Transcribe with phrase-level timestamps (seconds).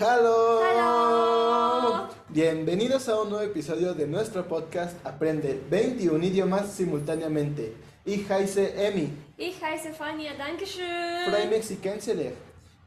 [0.00, 0.62] ¡Halo!
[0.64, 2.08] ¡Halo!
[2.30, 7.74] Bienvenidos a un nuevo episodio de nuestro podcast Aprende 21 idiomas simultáneamente.
[8.06, 11.30] Ich heiße Emi, Ich heiße Fania, Dankeschön.
[11.30, 12.32] Frei Mexicansele.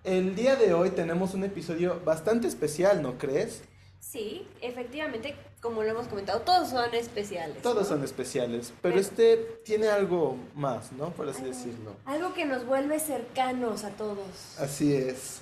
[0.04, 3.62] El día de hoy tenemos un episodio bastante especial, ¿no crees?
[4.00, 7.62] Sí, efectivamente, como lo hemos comentado, todos son especiales.
[7.62, 7.90] Todos ¿no?
[7.90, 11.12] son especiales, pero Pero- este tiene algo más, ¿no?
[11.12, 11.96] Por así Algo- decirlo.
[12.06, 14.58] Algo que nos vuelve cercanos a todos.
[14.60, 15.42] Así es.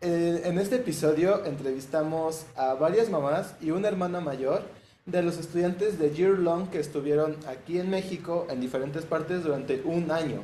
[0.00, 4.62] Eh, en este episodio entrevistamos a varias mamás y una hermana mayor
[5.06, 9.80] de los estudiantes de Year Long que estuvieron aquí en México en diferentes partes durante
[9.84, 10.42] un año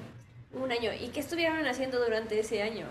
[0.54, 0.90] Un año.
[0.92, 2.86] ¿Y qué estuvieron haciendo durante ese año?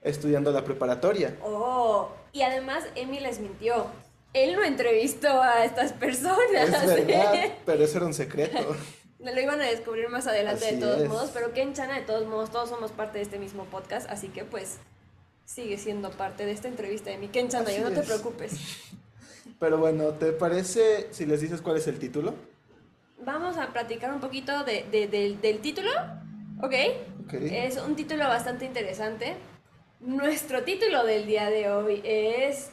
[0.00, 1.36] estudiando la preparatoria.
[1.42, 3.86] Oh, y además Emi les mintió.
[4.32, 6.38] Él no entrevistó a estas personas.
[6.52, 7.34] Es verdad,
[7.66, 8.76] pero eso era un secreto.
[9.18, 11.08] Lo iban a descubrir más adelante Así de todos es.
[11.08, 14.28] modos, pero Ken Chana de todos modos, todos somos parte de este mismo podcast, así
[14.28, 14.78] que pues
[15.48, 18.06] sigue siendo parte de esta entrevista de mi Ken yo no te es.
[18.06, 18.52] preocupes.
[19.58, 22.34] Pero bueno, ¿te parece si les dices cuál es el título?
[23.24, 25.90] Vamos a platicar un poquito de, de- del- del título,
[26.62, 26.74] ¿ok?
[27.24, 27.32] Ok.
[27.34, 29.36] Es un título bastante interesante.
[30.00, 32.70] Nuestro título del día de hoy es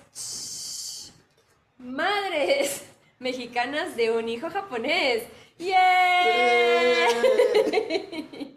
[1.78, 2.84] Madres
[3.20, 5.24] mexicanas de un hijo japonés.
[5.58, 5.76] ¡Yay!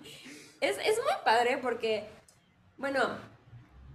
[0.60, 2.02] Es, es muy padre porque,
[2.78, 3.00] bueno,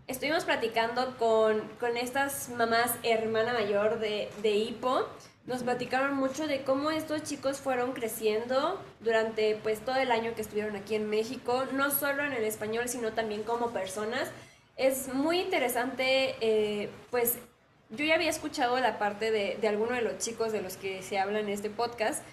[0.07, 5.07] estuvimos platicando con, con estas mamás hermana mayor de, de Hippo.
[5.45, 10.41] Nos platicaron mucho de cómo estos chicos fueron creciendo durante pues todo el año que
[10.41, 14.31] estuvieron aquí en México, no solo en el español, sino también como personas.
[14.77, 17.37] Es muy interesante, eh, pues
[17.89, 21.01] yo ya había escuchado la parte de, de alguno de los chicos de los que
[21.03, 22.23] se habla en este podcast,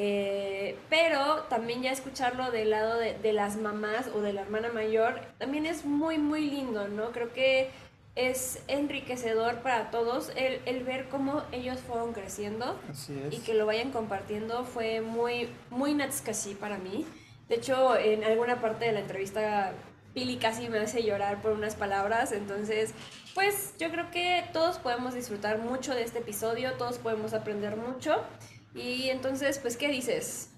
[0.00, 4.70] eh, pero también ya escucharlo del lado de, de las mamás o de la hermana
[4.72, 7.10] mayor también es muy, muy lindo, ¿no?
[7.10, 7.68] Creo que
[8.14, 13.42] es enriquecedor para todos el, el ver cómo ellos fueron creciendo Así y es.
[13.42, 17.04] que lo vayan compartiendo fue muy, muy natsukashi para mí.
[17.48, 19.72] De hecho, en alguna parte de la entrevista,
[20.14, 22.30] Pili casi me hace llorar por unas palabras.
[22.32, 22.92] Entonces,
[23.34, 28.22] pues yo creo que todos podemos disfrutar mucho de este episodio, todos podemos aprender mucho.
[28.74, 30.50] Y entonces, pues, ¿qué dices?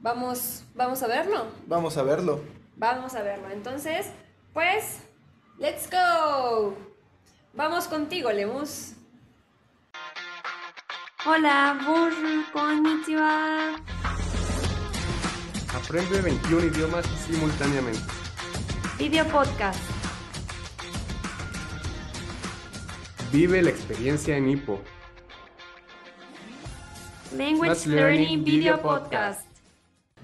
[0.00, 1.46] Vamos, vamos a verlo.
[1.66, 2.40] Vamos a verlo.
[2.76, 3.50] Vamos a verlo.
[3.50, 4.06] Entonces,
[4.52, 4.98] pues,
[5.58, 6.76] let's go.
[7.54, 8.94] Vamos contigo, Lemus.
[11.24, 13.76] Hola, bonjour, konnichiwa.
[15.72, 18.00] Aprende 21 idiomas simultáneamente.
[18.98, 19.78] Video podcast.
[23.30, 24.82] Vive la experiencia en Hippo.
[27.36, 29.40] Language Learning Video Podcast.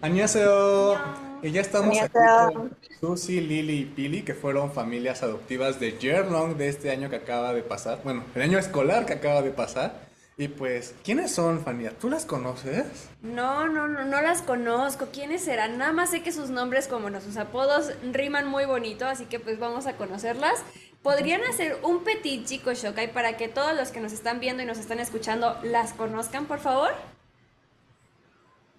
[0.02, 0.98] Annyeong.
[1.42, 2.12] Y ya estamos aquí
[2.52, 7.16] con Susi, Lili y Pili, que fueron familias adoptivas de Yearlong de este año que
[7.16, 8.00] acaba de pasar.
[8.02, 10.08] Bueno, el año escolar que acaba de pasar.
[10.36, 11.92] Y pues, ¿quiénes son, Fania?
[11.98, 13.08] ¿Tú las conoces?
[13.22, 15.06] No, no, no, no las conozco.
[15.12, 15.78] ¿Quiénes serán?
[15.78, 19.40] Nada más sé que sus nombres, como no, sus apodos, riman muy bonito, así que
[19.40, 20.62] pues vamos a conocerlas.
[21.02, 24.66] ¿Podrían hacer un petit chico shokai para que todos los que nos están viendo y
[24.66, 26.92] nos están escuchando las conozcan, por favor?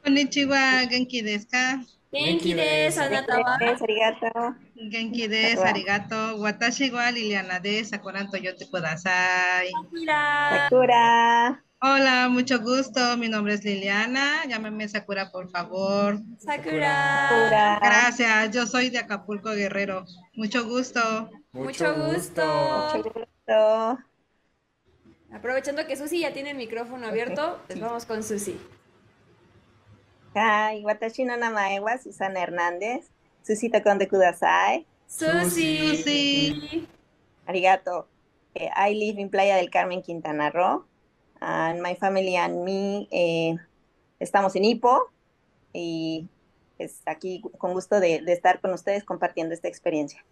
[0.04, 1.99] Konnichiwa, genki desu?
[2.12, 3.58] Genki desu, anatawa.
[3.60, 4.56] Gracias, arigato.
[4.76, 6.38] Genki desu, arigato.
[6.42, 9.72] Watashi wa Liliana desu, Sakuran toyote kudasai.
[9.92, 10.70] Mira.
[10.70, 11.64] Sakura.
[11.82, 13.16] Hola, mucho gusto.
[13.18, 14.44] Mi nombre es Liliana.
[14.48, 16.20] Llámame Sakura, por favor.
[16.40, 17.30] Sakura.
[17.30, 17.80] Sakura.
[17.80, 18.52] Gracias.
[18.52, 20.04] Yo soy de Acapulco, Guerrero.
[20.34, 21.30] Mucho gusto.
[21.52, 22.92] Mucho gusto.
[22.96, 24.00] Mucho gusto.
[25.32, 28.60] Aprovechando que Susi ya tiene el micrófono abierto, pues vamos con Susi.
[30.40, 33.12] Hi, watashi no namae wa Susana Hernández.
[33.44, 34.86] Susito konde kudasai.
[35.06, 35.98] Susi.
[35.98, 36.88] Susi.
[37.46, 38.08] Arigato.
[38.56, 40.86] Eh, I live in Playa del Carmen, Quintana Roo.
[41.42, 43.58] And my family and me eh,
[44.22, 45.12] estamos en Ipo.
[45.74, 46.30] Y
[46.78, 50.24] es aquí con gusto de, de estar con ustedes compartiendo esta experiencia.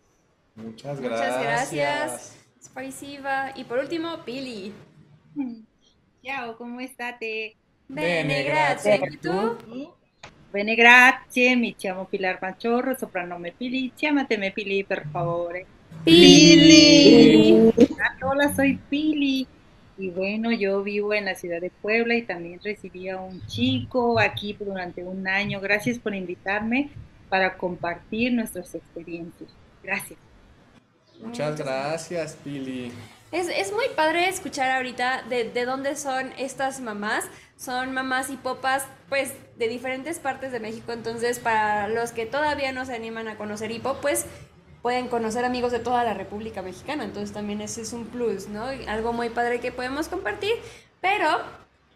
[0.56, 2.38] Muchas Muchas gracias.
[2.63, 3.51] Spasiva.
[3.56, 4.73] Y por último, Pili.
[6.23, 7.58] Ciao, come state?
[7.90, 9.02] Bene, grazie.
[9.11, 9.58] ¿Y tú?
[10.57, 15.67] Bene, grazie, mi chiamo Pilar Panchorro, soprannome Pili, chiamatemi Pili per favore.
[16.03, 17.71] Pili.
[18.23, 19.45] Hola, soy Pili.
[19.99, 24.19] Y bueno, yo vivo en la ciudad de Puebla y también recibí a un chico
[24.19, 25.59] aquí durante un año.
[25.59, 26.89] Gracias por invitarme
[27.29, 29.51] para compartir nuestras experiencias.
[29.83, 30.17] Gracias.
[31.21, 32.91] Muchas gracias, Pili.
[33.32, 37.26] Es, es muy padre escuchar ahorita de, de dónde son estas mamás.
[37.58, 40.91] Son mamás y popas, pues, de diferentes partes de México.
[40.91, 44.26] Entonces, para los que todavía no se animan a conocer Hipo, pues,
[44.82, 47.03] pueden conocer amigos de toda la República Mexicana.
[47.03, 48.68] Entonces también ese es un plus, ¿no?
[48.88, 50.53] Algo muy padre que podemos compartir,
[51.02, 51.41] pero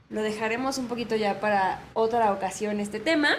[0.10, 3.30] lo dejaremos un poquito ya para otra ocasión este tema.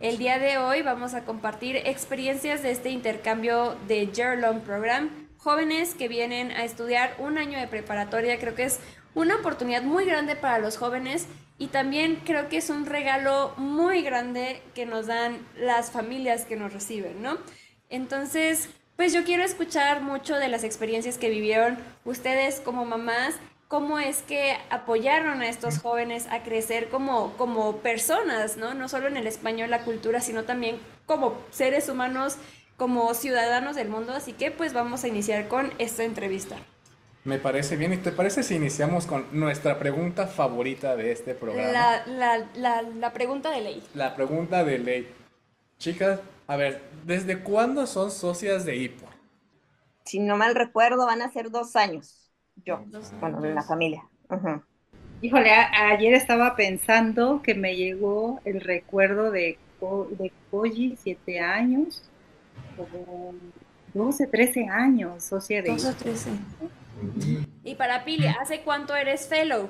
[0.00, 5.27] El día de hoy vamos a compartir experiencias de este intercambio de Year Program.
[5.38, 8.80] Jóvenes que vienen a estudiar un año de preparatoria, creo que es
[9.14, 14.02] una oportunidad muy grande para los jóvenes y también creo que es un regalo muy
[14.02, 17.38] grande que nos dan las familias que nos reciben, ¿no?
[17.88, 23.36] Entonces, pues yo quiero escuchar mucho de las experiencias que vivieron ustedes como mamás,
[23.68, 28.74] cómo es que apoyaron a estos jóvenes a crecer como, como personas, ¿no?
[28.74, 32.38] No solo en el español, la cultura, sino también como seres humanos,
[32.78, 34.14] como ciudadanos del mundo.
[34.14, 36.56] Así que pues vamos a iniciar con esta entrevista.
[37.24, 37.92] Me parece bien.
[37.92, 41.70] ¿Y te parece si iniciamos con nuestra pregunta favorita de este programa?
[41.72, 43.92] La, la, la, la pregunta de ley.
[43.92, 45.08] La pregunta de ley.
[45.78, 49.06] Chicas, a ver, ¿desde cuándo son socias de HIPO?
[50.04, 52.32] Si no mal recuerdo, van a ser dos años.
[52.56, 52.84] Yo,
[53.20, 54.10] bueno, en la familia.
[55.20, 59.60] Híjole, a- ayer estaba pensando que me llegó el recuerdo de,
[60.10, 62.07] de Koji, siete años,
[62.78, 63.34] como
[63.94, 66.30] 12, 13 años, socia de Dos o trece.
[67.64, 69.68] Y para Pili, ¿hace cuánto eres fellow?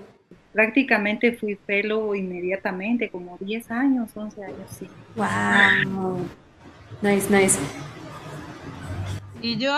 [0.52, 4.88] Prácticamente fui fellow inmediatamente, como 10 años, 11 años, sí.
[5.14, 6.26] Wow.
[7.02, 7.58] Nice, nice.
[9.40, 9.76] Y yo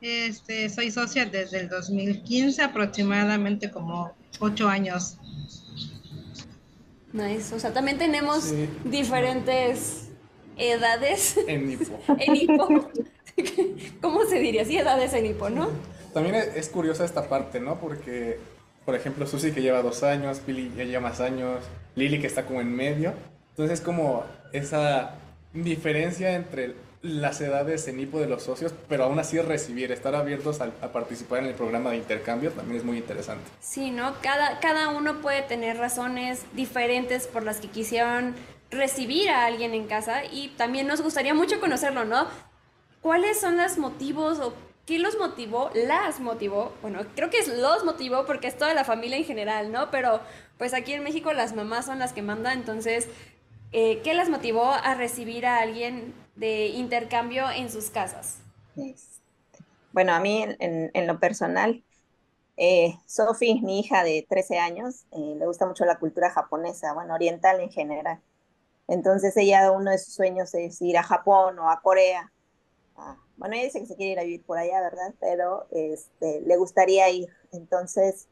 [0.00, 5.16] este, soy socia desde el 2015, aproximadamente como ocho años.
[7.12, 7.54] Nice.
[7.54, 8.68] O sea, también tenemos Sí.
[8.84, 10.09] diferentes
[10.60, 12.00] edades En HIPO.
[12.18, 12.68] en hipo.
[14.00, 14.64] ¿Cómo se diría?
[14.64, 15.68] Sí, edades en hipo, ¿no?
[16.12, 17.78] También es, curiosa esta parte, ¿no?
[17.78, 18.38] Porque,
[18.84, 21.64] por ejemplo, Susi que lleva dos años, Pili ya lleva más años,
[21.94, 23.14] Lili que está como en medio.
[23.50, 25.14] Entonces es como esa
[25.52, 30.60] diferencia entre las edades en hipo de los socios, pero aún así recibir, estar abiertos
[30.60, 33.44] a, a participar en el programa de intercambio también es muy interesante.
[33.60, 34.14] Sí, ¿no?
[34.20, 38.34] Cada, cada uno puede tener razones diferentes por las que quisieron
[38.70, 42.26] recibir a alguien en casa y también nos gustaría mucho conocerlo, ¿no?
[43.00, 44.54] ¿Cuáles son los motivos o
[44.86, 45.70] qué los motivó?
[45.74, 49.72] Las motivó, bueno, creo que es los motivó porque es toda la familia en general,
[49.72, 49.90] ¿no?
[49.90, 50.20] Pero
[50.58, 53.08] pues aquí en México las mamás son las que mandan, entonces,
[53.72, 58.40] eh, ¿qué las motivó a recibir a alguien de intercambio en sus casas?
[58.76, 61.82] Este, Bueno, a mí en, lo personal,
[62.56, 67.14] eh, Sophie, mi hija de 13 años, eh, le gusta mucho la cultura japonesa, bueno,
[67.14, 68.20] oriental en general.
[68.90, 72.32] Entonces ella, uno de sus sueños es ir a Japón o a Corea.
[72.96, 75.14] Ah, bueno, ella dice que se quiere ir a vivir por allá, ¿verdad?
[75.20, 77.28] Pero este, le gustaría ir.
[77.52, 78.26] Entonces,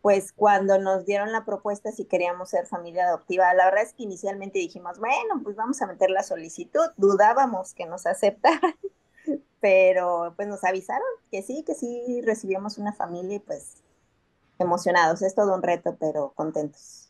[0.00, 4.04] pues cuando nos dieron la propuesta si queríamos ser familia adoptiva, la verdad es que
[4.04, 8.76] inicialmente dijimos, bueno, pues vamos a meter la solicitud, dudábamos que nos aceptaran,
[9.60, 13.82] pero pues nos avisaron que sí, que sí recibíamos una familia y pues
[14.58, 17.09] emocionados, es todo un reto, pero contentos.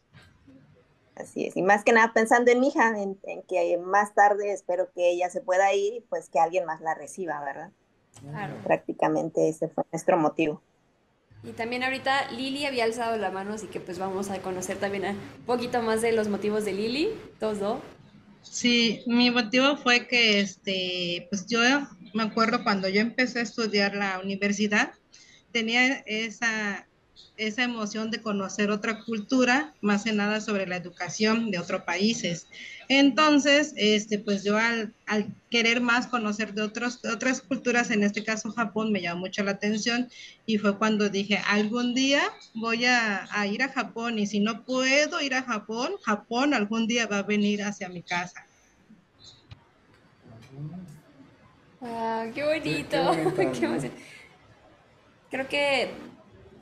[1.16, 4.52] Así es, y más que nada pensando en mi hija, en, en que más tarde
[4.52, 7.72] espero que ella se pueda ir y pues que alguien más la reciba, ¿verdad?
[8.20, 8.54] Claro.
[8.64, 10.62] Prácticamente ese fue nuestro motivo.
[11.42, 15.04] Y también ahorita Lili había alzado la mano, así que pues vamos a conocer también
[15.04, 17.80] a- un poquito más de los motivos de Lili, todos dos.
[18.42, 21.60] Sí, mi motivo fue que, este, pues yo
[22.14, 24.92] me acuerdo cuando yo empecé a estudiar la universidad,
[25.52, 26.88] tenía esa,
[27.40, 32.46] esa emoción de conocer otra cultura, más que nada sobre la educación de otros países.
[32.88, 38.02] Entonces, este, pues yo al, al querer más conocer de otros, de otras culturas, en
[38.02, 40.08] este caso Japón, me llamó mucho la atención
[40.44, 42.22] y fue cuando dije, algún día
[42.54, 46.86] voy a, a ir a Japón y si no puedo ir a Japón, Japón algún
[46.86, 48.44] día va a venir hacia mi casa.
[51.80, 52.32] ¡Wow!
[52.34, 52.90] ¡Qué bonito!
[52.90, 53.66] qué bonito, ¡Qué ¿no?
[53.68, 53.92] emoción!
[55.30, 55.90] Creo que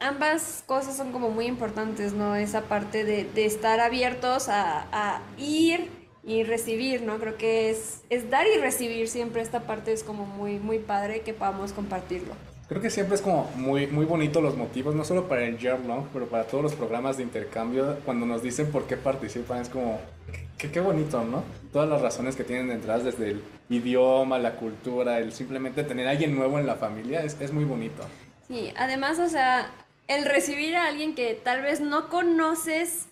[0.00, 2.36] ambas cosas son como muy importantes, ¿no?
[2.36, 5.88] Esa parte de, de estar abiertos a, a ir
[6.24, 7.18] y recibir, ¿no?
[7.18, 11.22] Creo que es, es dar y recibir siempre esta parte es como muy, muy padre
[11.22, 12.34] que podamos compartirlo.
[12.68, 15.80] Creo que siempre es como muy, muy bonito los motivos, no solo para el Year
[15.80, 19.70] Long, pero para todos los programas de intercambio, cuando nos dicen por qué participan, es
[19.70, 19.98] como,
[20.58, 21.44] qué, qué bonito, ¿no?
[21.72, 26.10] Todas las razones que tienen detrás, desde el idioma, la cultura, el simplemente tener a
[26.10, 28.02] alguien nuevo en la familia, es, es muy bonito.
[28.46, 29.70] Sí, además, o sea,
[30.08, 33.06] el recibir a alguien que tal vez no conoces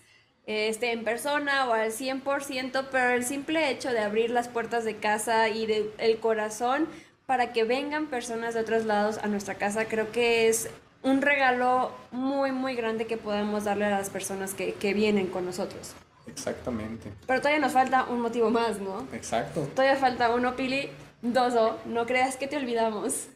[0.46, 4.96] este, en persona o al 100%, pero el simple hecho de abrir las puertas de
[4.96, 6.88] casa y de el corazón
[7.26, 10.70] para que vengan personas de otros lados a nuestra casa, creo que es
[11.02, 15.44] un regalo muy, muy grande que podemos darle a las personas que, que vienen con
[15.44, 15.94] nosotros.
[16.26, 17.12] Exactamente.
[17.26, 19.06] Pero todavía nos falta un motivo más, ¿no?
[19.12, 19.68] Exacto.
[19.74, 20.90] Todavía falta uno, Pili.
[21.22, 23.28] Doso, no creas que te olvidamos.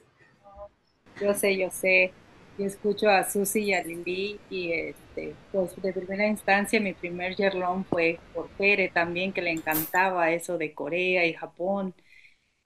[1.20, 2.12] Yo sé, yo sé.
[2.56, 7.34] Yo escucho a Susi y a Lili y este, pues de primera instancia mi primer
[7.34, 11.94] yerlón fue por Pere también, que le encantaba eso de Corea y Japón.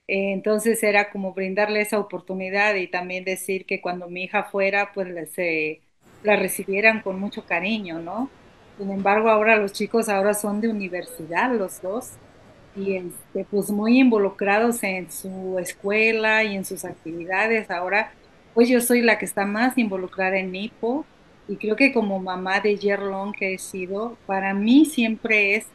[0.07, 5.33] Entonces era como brindarle esa oportunidad y también decir que cuando mi hija fuera, pues
[5.33, 5.83] se
[6.23, 8.35] la recibieran con mucho cariño, ¿no?
[8.77, 12.21] Sin embargo, ahora los chicos ahora son de universidad los dos
[12.75, 17.71] y este, pues muy involucrados en su escuela y en sus actividades.
[17.71, 18.15] Ahora,
[18.55, 21.05] pues yo soy la que está más involucrada en NIPO
[21.49, 25.67] y creo que como mamá de Yerlong que he sido, para mí siempre es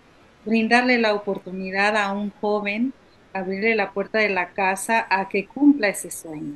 [0.45, 2.93] brindarle la oportunidad a un joven,
[3.33, 6.55] abrirle la puerta de la casa a que cumpla ese sueño,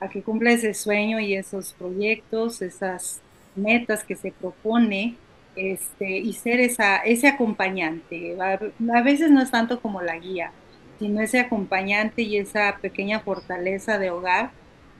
[0.00, 3.20] a que cumpla ese sueño y esos proyectos, esas
[3.54, 5.16] metas que se propone
[5.56, 8.36] este, y ser esa, ese acompañante.
[8.40, 10.52] A, veces no es tanto como la guía,
[10.98, 14.50] sino ese acompañante y esa pequeña fortaleza de hogar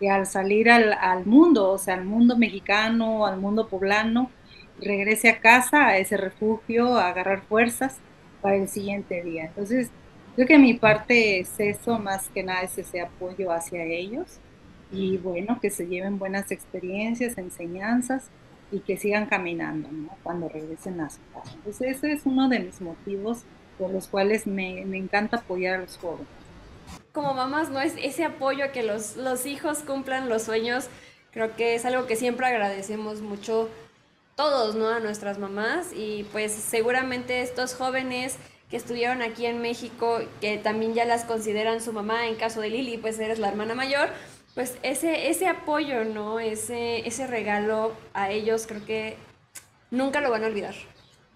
[0.00, 4.30] que al salir al, al mundo, o sea, al mundo mexicano, al mundo poblano,
[4.80, 7.99] regrese a casa, a ese refugio, a agarrar fuerzas
[8.40, 9.45] para el siguiente día.
[9.45, 9.90] Entonces,
[10.35, 14.40] creo que mi parte es eso, más que nada es ese apoyo hacia ellos
[14.92, 18.30] y bueno, que se lleven buenas experiencias, enseñanzas
[18.73, 20.16] y que sigan caminando ¿no?
[20.23, 21.52] cuando regresen a su casa.
[21.57, 23.45] Entonces ese es uno de mis motivos
[23.78, 26.39] por los cuales me, me encanta apoyar a los jóvenes.
[27.12, 27.80] Como mamás, ¿no?
[27.80, 30.88] Es ese apoyo a que los, los hijos cumplan los sueños,
[31.32, 33.68] creo que es algo que siempre agradecemos mucho
[34.37, 34.88] todos, ¿no?
[34.88, 38.38] A nuestras mamás y pues seguramente estos jóvenes
[38.70, 42.70] que estuvieron aquí en México, que también ya las consideran su mamá, en caso de
[42.70, 44.09] Lili, pues eres la hermana mayor,
[44.54, 46.38] pues ese, ese apoyo, ¿no?
[46.38, 49.16] Ese, ese regalo a ellos creo que
[49.90, 50.75] nunca lo van a olvidar.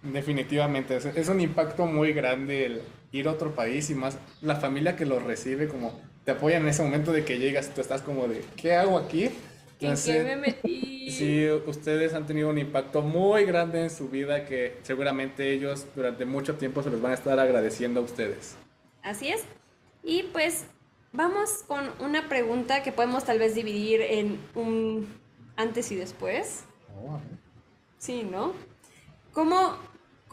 [0.02, 2.82] Definitivamente, es, un impacto muy grande el
[3.16, 6.68] ir a otro país y más la familia que los recibe, como te apoyan en
[6.68, 9.30] ese momento de que llegas y tú estás como de, ¿qué hago aquí?
[9.80, 10.90] ¿En qué me metí?
[11.04, 16.24] Sí, ustedes han tenido un impacto muy grande en su vida que seguramente ellos durante
[16.24, 18.56] mucho tiempo se los van a estar agradeciendo a ustedes.
[19.02, 19.44] Así es.
[20.02, 20.64] Y pues
[21.14, 25.06] Vamos con una pregunta que podemos tal vez dividir en un
[25.54, 26.64] antes y después.
[26.92, 27.20] Oh,
[27.98, 28.52] sí, ¿no?
[29.32, 29.76] ¿Cómo,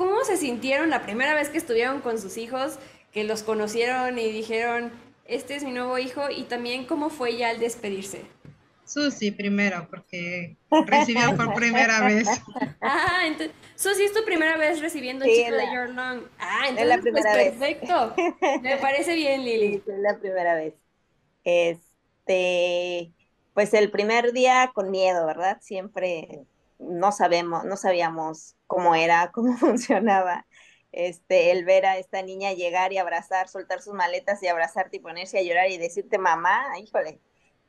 [0.01, 2.79] ¿Cómo se sintieron la primera vez que estuvieron con sus hijos,
[3.11, 4.91] que los conocieron y dijeron,
[5.25, 8.23] este es mi nuevo hijo, y también cómo fue ya al despedirse?
[8.83, 12.27] Susi primero, porque recibió por primera vez.
[12.81, 16.23] Ah, entonces, Susi es tu primera vez recibiendo un chico de Your Long.
[16.39, 18.15] Ah, entonces la pues, primera pues, perfecto.
[18.63, 19.83] Me parece bien, Lili.
[19.85, 20.73] Sí, es la primera vez.
[21.43, 23.11] Este,
[23.53, 25.59] pues el primer día con miedo, ¿verdad?
[25.61, 26.47] Siempre
[26.81, 30.47] no sabemos, no sabíamos cómo era, cómo funcionaba.
[30.91, 34.99] Este, el ver a esta niña llegar y abrazar, soltar sus maletas y abrazarte y
[34.99, 37.21] ponerse a llorar y decirte mamá, híjole,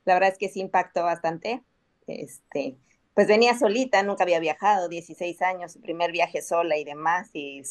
[0.04, 1.62] la verdad es que sí impactó bastante.
[2.08, 2.76] Este,
[3.14, 7.62] pues venía solita, nunca había viajado, 16 años, su primer viaje sola y demás, y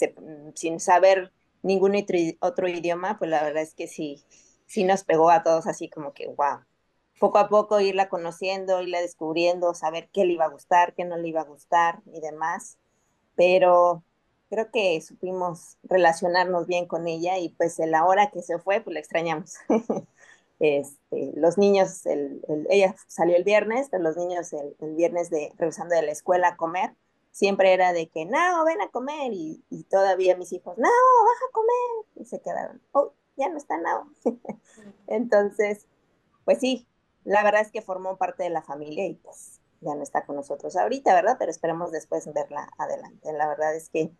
[0.55, 1.33] sin saber
[1.63, 1.95] ningún
[2.39, 4.23] otro, idioma, pues la verdad es que sí,
[4.67, 6.59] sí nos pegó a todos así como que, wow.
[7.21, 11.17] Poco a poco irla conociendo, irla descubriendo, saber qué le iba a gustar, qué no
[11.17, 12.79] le iba a gustar y demás.
[13.35, 14.03] Pero
[14.49, 18.81] creo que supimos relacionarnos bien con ella y pues en la hora que se fue,
[18.81, 19.53] pues la extrañamos.
[20.63, 22.03] Este, los niños,
[22.69, 26.55] ella salió el viernes, pero los niños el, viernes de regresando de la escuela a
[26.55, 26.95] comer,
[27.31, 31.51] siempre era de que, no, ven a comer, y, todavía mis hijos, no, baja a
[31.51, 34.13] comer, y se quedaron, oh, ya no está no.
[35.07, 35.87] Entonces,
[36.45, 36.87] pues sí,
[37.23, 40.35] la verdad es que formó parte de la familia y pues ya no está con
[40.35, 41.35] nosotros ahorita, ¿verdad?
[41.39, 43.33] Pero esperemos después verla adelante.
[43.33, 44.11] La verdad es que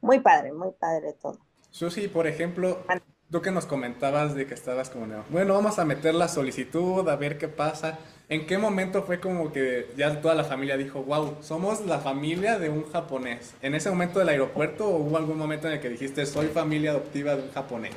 [0.00, 1.38] muy padre, muy padre todo.
[1.70, 2.84] Susi, por ejemplo,
[3.30, 7.16] tú que nos comentabas de que estabas como, bueno, vamos a meter la solicitud, a
[7.16, 7.98] ver qué pasa.
[8.28, 12.58] ¿En qué momento fue como que ya toda la familia dijo, wow, somos la familia
[12.58, 13.54] de un japonés?
[13.62, 16.90] ¿En ese momento del aeropuerto o hubo algún momento en el que dijiste, soy familia
[16.90, 17.94] adoptiva de un japonés?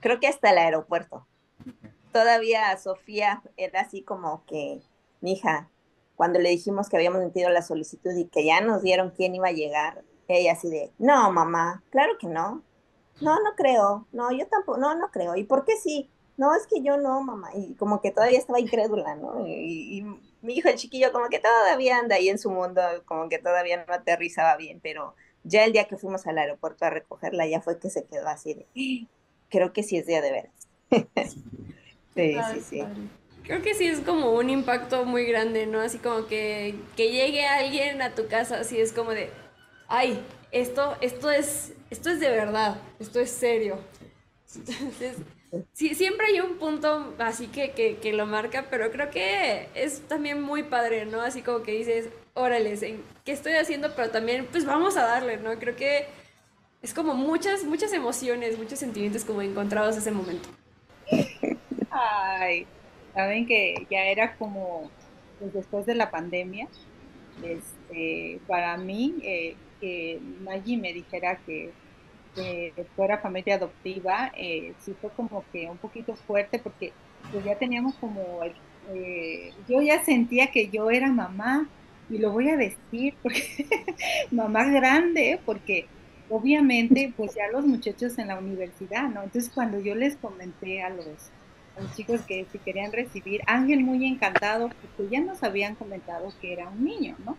[0.00, 1.26] Creo que hasta el aeropuerto.
[2.12, 4.82] Todavía Sofía era así como que,
[5.20, 5.70] mi hija,
[6.16, 9.48] cuando le dijimos que habíamos metido la solicitud y que ya nos dieron quién iba
[9.48, 12.62] a llegar, ella así de, no, mamá, claro que no
[13.20, 15.36] no, no creo, no, yo tampoco, no, no creo.
[15.36, 16.10] ¿Y por qué sí?
[16.36, 17.50] No, es que yo no, mamá.
[17.54, 19.46] Y como que todavía estaba incrédula, ¿no?
[19.46, 20.04] Y,
[20.40, 23.84] mi hijo, el chiquillo, como que todavía anda ahí en su mundo, como que todavía
[23.84, 25.14] no aterrizaba bien, pero
[25.44, 28.54] ya el día que fuimos al aeropuerto a recogerla, ya fue que se quedó así
[28.54, 29.06] de,
[29.50, 30.68] creo que sí es día de veras.
[32.14, 32.82] sí, sí, sí.
[33.44, 35.80] Creo que sí es como un impacto muy grande, ¿no?
[35.80, 39.30] Así como que, que llegue alguien a tu casa, así es como de,
[39.88, 43.78] ay, esto, esto, es, esto es de verdad, esto es serio.
[44.54, 45.16] Entonces,
[45.72, 50.02] sí, siempre hay un punto así que, que, que, lo marca, pero creo que es
[50.02, 51.20] también muy padre, ¿no?
[51.20, 52.78] Así como que dices, órale,
[53.24, 53.94] ¿qué estoy haciendo?
[53.96, 55.58] Pero también, pues vamos a darle, ¿no?
[55.58, 56.06] Creo que
[56.80, 60.48] es como muchas, muchas emociones, muchos sentimientos como encontrados ese momento.
[61.92, 62.66] Ay,
[63.14, 64.90] saben que ya era como
[65.38, 66.68] pues, después de la pandemia,
[67.42, 71.72] este, para mí, eh, que Maggie me dijera que,
[72.96, 76.94] fuera familia adoptiva, eh, sí fue como que un poquito fuerte porque
[77.30, 78.40] pues ya teníamos como,
[78.88, 81.68] eh, yo ya sentía que yo era mamá
[82.08, 83.66] y lo voy a decir porque
[84.30, 85.90] mamá grande, porque
[86.30, 89.22] obviamente pues ya los muchachos en la universidad, ¿no?
[89.24, 91.32] Entonces cuando yo les comenté a los,
[91.80, 96.52] los chicos que si querían recibir, Ángel muy encantado porque ya nos habían comentado que
[96.52, 97.36] era un niño, ¿no?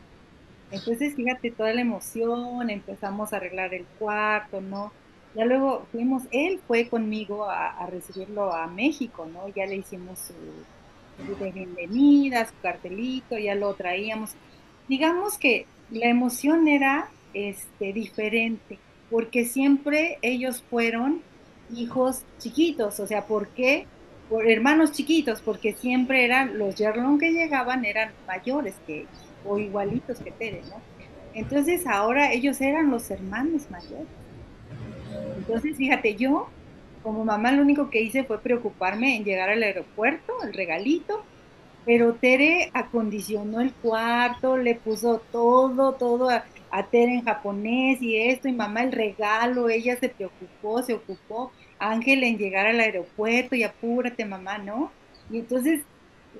[0.72, 4.92] Entonces, fíjate, toda la emoción, empezamos a arreglar el cuarto, ¿no?
[5.36, 9.48] Ya luego fuimos, él fue conmigo a, recibirlo a México, ¿no?
[9.50, 14.32] Ya le hicimos su, de bienvenida, su cartelito, ya lo traíamos.
[14.88, 18.80] Digamos que la emoción era este, diferente,
[19.12, 21.22] porque siempre ellos fueron
[21.76, 23.86] hijos chiquitos, o sea, ¿por qué?
[24.42, 29.06] Hermanos chiquitos, porque siempre eran, los Yerlon que llegaban eran mayores que
[29.46, 30.62] o igualitos que Tere.
[31.34, 34.08] Entonces ahora ellos eran los hermanos mayores.
[35.38, 36.50] Entonces, fíjate, yo
[37.04, 41.24] como mamá lo único que hice fue preocuparme en llegar al aeropuerto, el regalito,
[41.86, 48.18] pero Tere acondicionó el cuarto, le puso todo, todo a, a, Tere en japonés y
[48.18, 51.52] esto, y mamá el regalo, ella se preocupó, se ocupó,
[51.92, 54.92] Ángel en llegar al aeropuerto y apúrate mamá, ¿no?
[55.30, 55.82] Y entonces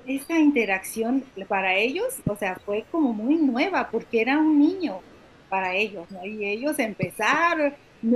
[0.06, 5.00] esa interacción para ellos, o sea, fue como muy nueva porque era un niño
[5.48, 6.24] para ellos, ¿no?
[6.26, 7.74] Y ellos empezaron,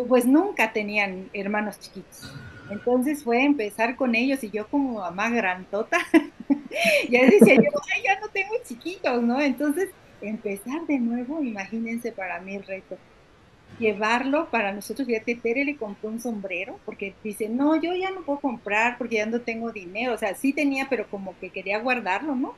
[0.08, 2.32] pues nunca tenían hermanos chiquitos.
[2.70, 5.98] Entonces fue empezar con ellos y yo como mamá grandota,
[7.08, 9.40] ya decía yo, ay, ya no tengo chiquitos, ¿no?
[9.40, 9.88] Entonces
[10.20, 12.98] empezar de nuevo, imagínense para mí el reto
[13.78, 15.06] llevarlo para nosotros.
[15.06, 19.16] Fíjate, Tere le compró un sombrero porque dice, no, yo ya no puedo comprar porque
[19.16, 20.14] ya no tengo dinero.
[20.14, 22.54] O sea, sí tenía, pero como que quería guardarlo, ¿no?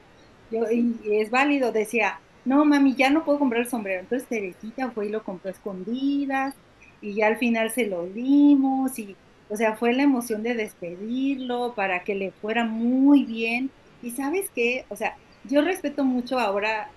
[0.50, 4.00] Yo, y, es válido, decía, no, mami, ya no puedo comprar el sombrero.
[4.00, 6.54] Entonces Teresita fue y lo compró escondidas
[7.00, 9.16] y ya al final se lo dimos y,
[9.48, 13.70] o sea, fue la emoción de despedirlo para que le fuera muy bien.
[14.02, 16.90] Y sabes qué, o sea, yo respeto mucho ahora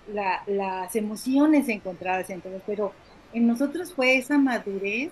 [0.46, 2.92] las emociones encontradas en todos, pero
[3.34, 5.10] en nosotros fue esa madurez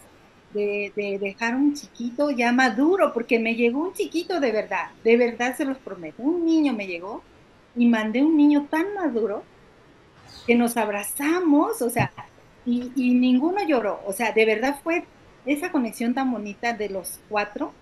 [0.54, 5.56] de, dejar un chiquito ya maduro, porque me llegó un chiquito de verdad, de verdad
[5.56, 7.22] se los prometo, un niño me llegó
[7.74, 9.42] y mandé un niño tan maduro
[10.46, 12.12] que nos abrazamos, o sea,
[12.66, 15.04] y, ninguno lloró, o sea, de verdad fue
[15.46, 17.72] esa conexión tan bonita de los cuatro,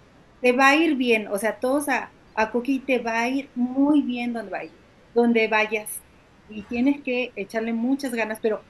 [0.40, 2.52] te va a ir bien, o sea, todos a, a
[2.86, 4.74] te va a ir muy bien donde vayas,
[5.14, 6.00] donde vayas,
[6.48, 8.60] y tienes que echarle muchas ganas, pero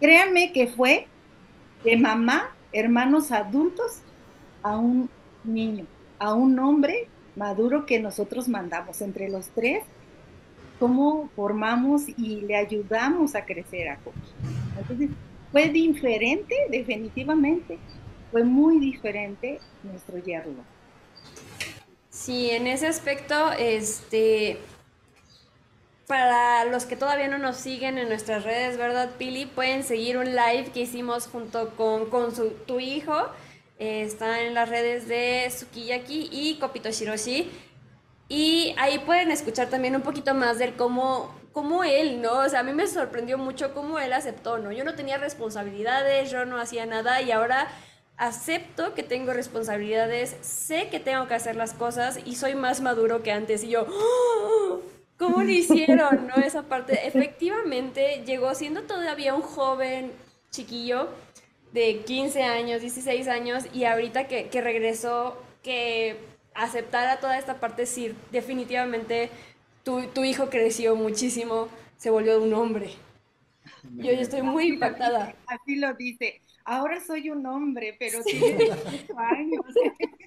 [0.00, 1.06] créanme que fue
[1.84, 4.00] de mamá, hermanos adultos,
[4.62, 5.10] a un
[5.44, 5.86] niño,
[6.18, 9.84] a un hombre maduro que nosotros mandamos entre los tres,
[10.78, 14.18] cómo formamos y le ayudamos a crecer a Coqui.
[14.78, 15.10] Entonces,
[15.52, 17.78] fue diferente, definitivamente,
[18.32, 20.64] fue muy diferente nuestro yerno.
[22.10, 24.58] Sí, en ese aspecto, este,
[26.06, 29.46] para los que todavía no nos siguen en nuestras redes, ¿verdad, Pili?
[29.46, 33.28] Pueden seguir un live que hicimos junto con, con su, tu hijo.
[33.78, 37.50] Eh, está en las redes de Sukiyaki y Kopito Shiroshi.
[38.28, 42.38] Y ahí pueden escuchar también un poquito más del cómo, cómo él, ¿no?
[42.38, 44.72] O sea, a mí me sorprendió mucho cómo él aceptó, ¿no?
[44.72, 47.68] Yo no tenía responsabilidades, yo no hacía nada y ahora
[48.16, 53.22] acepto que tengo responsabilidades, sé que tengo que hacer las cosas y soy más maduro
[53.22, 53.64] que antes.
[53.64, 54.93] Y yo, ¡Oh!
[55.18, 56.34] ¿Cómo lo hicieron, no?
[56.36, 56.98] Esa parte.
[57.06, 60.12] Efectivamente, llegó siendo todavía un joven
[60.50, 61.08] chiquillo
[61.72, 66.16] de 15 años, 16 años, y ahorita que, que regresó, que
[66.54, 69.30] aceptara toda esta parte, sí, definitivamente
[69.84, 72.90] tu, tu hijo creció muchísimo, se volvió un hombre.
[73.98, 75.34] Yo, yo estoy muy impactada.
[75.46, 76.40] Así lo dice.
[76.64, 78.70] Ahora soy un hombre, pero tiene
[79.16, 79.64] años.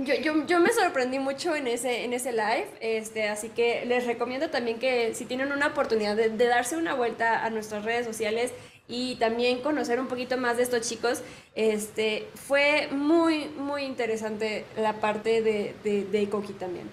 [0.00, 4.06] Yo, yo, yo, me sorprendí mucho en ese, en ese live, este, así que les
[4.06, 8.52] recomiendo también que si tienen una oportunidad de, darse una vuelta a nuestras redes sociales
[8.86, 11.22] y también conocer un poquito más de estos chicos,
[11.56, 16.26] este, fue muy, muy interesante la parte de, de, de
[16.60, 16.88] también.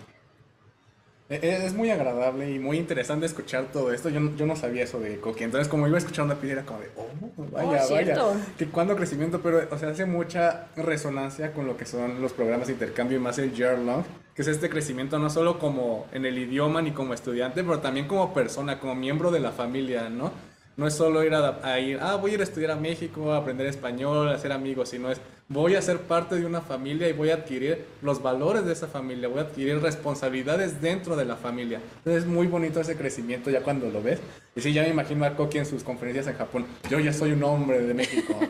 [1.28, 4.10] E- e- Es muy agradable y muy interesante escuchar todo esto.
[4.10, 5.44] Yo, no- yo no sabía eso de Coqui.
[5.44, 7.08] Entonces, como iba escuchando a Pili, era como de, oh,
[7.52, 8.16] vaya, Oh, vaya.
[8.58, 12.68] Que cuando crecimiento, pero, o sea, hace mucha resonancia con lo que son los programas
[12.68, 14.04] de intercambio y más el Year Long,
[14.36, 18.08] que es este crecimiento no solo como en el idioma ni como estudiante, pero también
[18.08, 20.32] como persona, como miembro de la familia, ¿no?
[20.78, 23.38] No es solo ir a, ir, ah, voy a ir a estudiar a México, a
[23.38, 27.14] aprender español, a hacer amigos, sino es, voy a ser parte de una familia y
[27.14, 31.38] voy a adquirir los valores de esa familia, voy a adquirir responsabilidades dentro de la
[31.38, 31.80] familia.
[32.00, 34.20] Entonces es muy bonito ese crecimiento ya cuando lo ves.
[34.54, 36.66] Y sí, ya me imagino a Koki en sus conferencias en Japón.
[36.90, 38.38] Yo ya soy un hombre de México.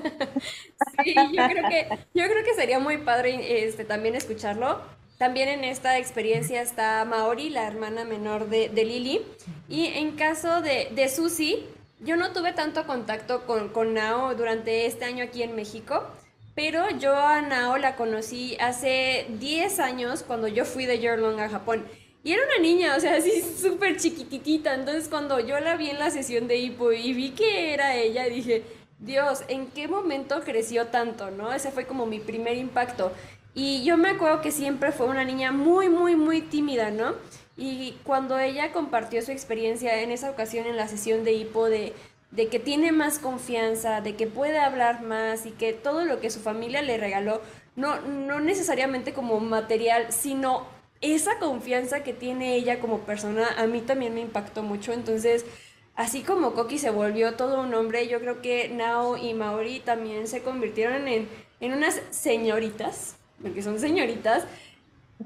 [1.04, 4.82] Sí, yo creo que, yo creo que sería muy padre este, también escucharlo.
[5.18, 9.22] También en esta experiencia está Maori, la hermana menor de, de Lily.
[9.70, 11.66] Y en caso de, de Susi,
[12.00, 16.04] yo no tuve tanto contacto con, con Nao durante este año aquí en México.
[16.56, 21.50] Pero yo a Nao la conocí hace 10 años cuando yo fui de Yearlong a
[21.50, 21.86] Japón.
[22.24, 24.74] Y era una niña, o sea, así súper chiquititita.
[24.74, 28.26] Entonces cuando yo la vi en la sesión de Hippo y vi que era ella,
[28.26, 28.64] dije,
[29.00, 31.54] Dios, ¿en qué momento creció tanto, no?
[31.54, 33.12] Ese fue como mi primer impacto.
[33.54, 37.16] Y yo me acuerdo que siempre fue una niña muy, muy, muy tímida, ¿no?
[37.58, 41.94] Y cuando ella compartió su experiencia en esa ocasión en la sesión de hipo de,
[42.36, 46.42] que tiene más confianza, de que puede hablar más y que todo lo que su
[46.42, 47.42] familia le regaló,
[47.76, 50.66] no, no necesariamente como material, sino
[51.00, 54.92] esa confianza que tiene ella como persona, a mí también me impactó mucho.
[54.92, 55.46] Entonces,
[55.96, 60.28] así como Koki se volvió todo un hombre, yo creo que Nao y Maori también
[60.28, 61.30] se convirtieron en,
[61.62, 64.46] en unas señoritas, porque son señoritas,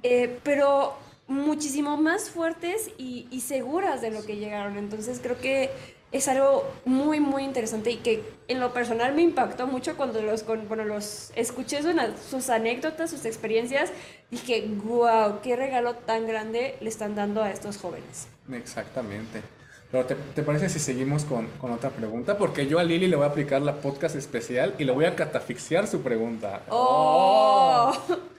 [0.04, 0.96] eh, pero
[1.30, 4.78] muchísimo más fuertes y, y seguras de lo que llegaron.
[4.78, 5.70] Entonces creo que
[6.12, 10.42] es algo muy, muy interesante y que en lo personal me impactó mucho cuando los,
[10.44, 11.94] con, bueno, los escuché sus,
[12.30, 13.92] sus anécdotas, sus experiencias.
[14.32, 18.28] Dije, wow, qué regalo tan grande le están dando a estos jóvenes.
[18.52, 19.44] Exactamente.
[19.92, 22.38] Pero ¿te, te parece si seguimos con, con otra pregunta?
[22.38, 25.15] Porque yo a Lili le voy a aplicar la podcast especial y le voy a
[25.15, 26.63] catafixiar su pregunta.
[26.70, 27.94] ¡Oh!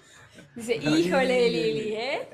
[0.61, 2.29] Dice, híjole, Lili, ¿eh?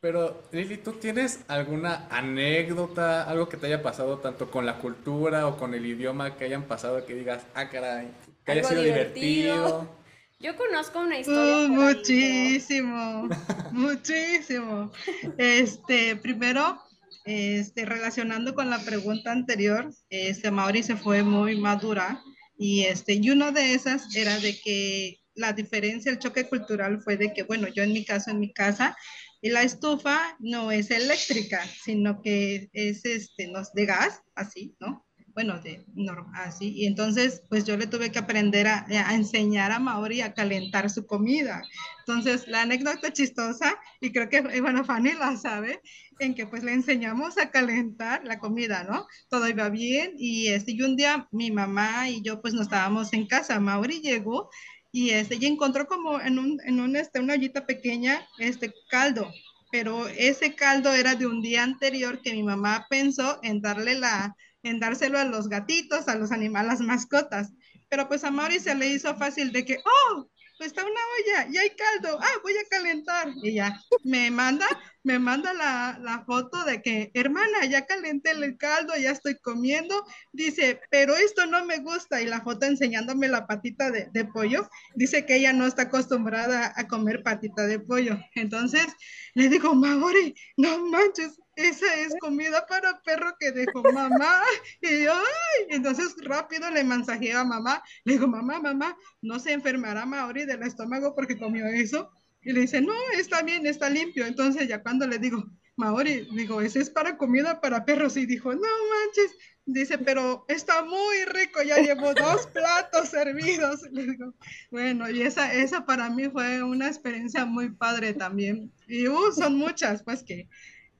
[0.00, 5.46] Pero, Lili, ¿tú tienes alguna anécdota, algo que te haya pasado tanto con la cultura
[5.46, 8.08] o con el idioma que hayan pasado que digas, ah, caray,
[8.46, 9.54] que haya sido divertido.
[9.56, 10.04] divertido?
[10.40, 11.42] Yo conozco una historia.
[11.42, 13.28] Uh, ahí, muchísimo,
[13.72, 14.90] muchísimo.
[15.36, 16.80] Este, primero,
[17.26, 22.22] este, relacionando con la pregunta anterior, este, Mauri se fue muy madura
[22.56, 27.16] y este, y uno de esas era de que la diferencia, el choque cultural fue
[27.16, 28.96] de que, bueno, yo en mi caso, en mi casa,
[29.40, 35.06] y la estufa no es eléctrica, sino que es este, no, de gas, así, ¿no?
[35.34, 36.72] Bueno, de normal, así.
[36.76, 40.88] Y entonces, pues yo le tuve que aprender a, a enseñar a Maori a calentar
[40.88, 41.60] su comida.
[42.06, 45.80] Entonces, la anécdota chistosa, y creo que, y bueno, Fanny la sabe,
[46.18, 49.06] en que pues le enseñamos a calentar la comida, ¿no?
[49.28, 53.12] Todo iba bien y, este, y un día mi mamá y yo pues no estábamos
[53.12, 54.50] en casa, Mauri llegó
[54.94, 59.28] y, este, y encontró como en, un, en un, este, una ollita pequeña este caldo,
[59.72, 64.36] pero ese caldo era de un día anterior que mi mamá pensó en darle la,
[64.62, 67.50] en dárselo a los gatitos, a los animales, las mascotas.
[67.88, 71.48] Pero pues a Mauri se le hizo fácil de que, oh, pues está una olla
[71.50, 73.28] y hay caldo, ah, voy a calentar.
[73.42, 74.66] Y ya, me manda,
[75.02, 80.04] me manda la, la foto de que, hermana, ya calenté el caldo, ya estoy comiendo.
[80.32, 82.22] Dice, pero esto no me gusta.
[82.22, 84.68] Y la foto enseñándome la patita de, de pollo.
[84.94, 88.18] Dice que ella no está acostumbrada a comer patita de pollo.
[88.34, 88.86] Entonces
[89.34, 94.42] le digo, Mauri, no manches, esa es comida para perro que dejó mamá.
[94.80, 97.82] Y yo, ay, entonces rápido le mensajeo a mamá.
[98.04, 102.10] Le digo, mamá, mamá, no se enfermará Mauri del estómago porque comió eso.
[102.42, 104.26] Y le dice, no, está bien, está limpio.
[104.26, 105.44] Entonces ya cuando le digo,
[105.76, 108.16] Mauri, digo, ese es para comida para perros.
[108.16, 109.36] Y dijo, no manches.
[109.66, 113.80] Dice, pero está muy rico, ya llevo dos platos servidos.
[113.92, 114.34] Le digo,
[114.70, 118.70] bueno, y esa, esa para mí fue una experiencia muy padre también.
[118.86, 120.48] Y uh, son muchas, pues que,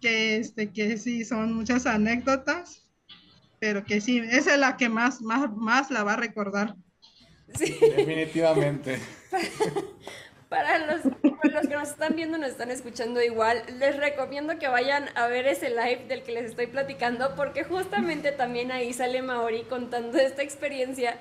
[0.04, 2.82] que, este, que sí, son muchas anécdotas,
[3.58, 6.74] pero que sí, esa es la que más, más, más la va a recordar.
[7.54, 7.74] Sí.
[7.80, 8.98] Definitivamente.
[10.50, 14.68] Para los, para los que nos están viendo, nos están escuchando igual, les recomiendo que
[14.68, 19.20] vayan a ver ese live del que les estoy platicando, porque justamente también ahí sale
[19.20, 21.18] Maori contando esta experiencia.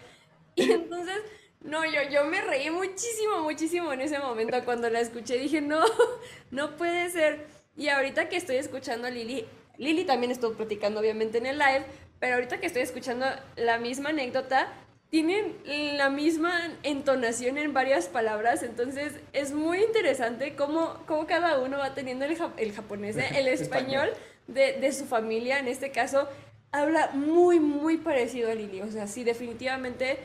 [0.53, 1.17] Y entonces,
[1.61, 5.39] no, yo, yo me reí muchísimo, muchísimo en ese momento cuando la escuché.
[5.39, 5.81] Dije, no,
[6.51, 7.62] no puede ser.
[7.75, 9.45] Y ahorita que estoy escuchando a Lili,
[9.77, 11.86] Lili también estuvo platicando obviamente en el live,
[12.19, 14.71] pero ahorita que estoy escuchando la misma anécdota,
[15.09, 21.77] tienen la misma entonación en varias palabras, entonces es muy interesante cómo, cómo cada uno
[21.77, 23.27] va teniendo el, el japonés, ¿eh?
[23.36, 24.09] el español
[24.47, 26.27] de, de, su familia, en este caso,
[26.71, 30.17] habla muy, muy parecido a Lili, o sea, sí, definitivamente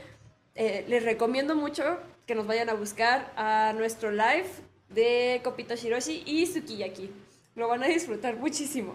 [0.55, 4.49] eh, les recomiendo mucho que nos vayan a buscar a nuestro live
[4.89, 7.11] de Kopito Shiroshi y Sukiyaki,
[7.59, 8.95] lo van a disfrutar muchísimo.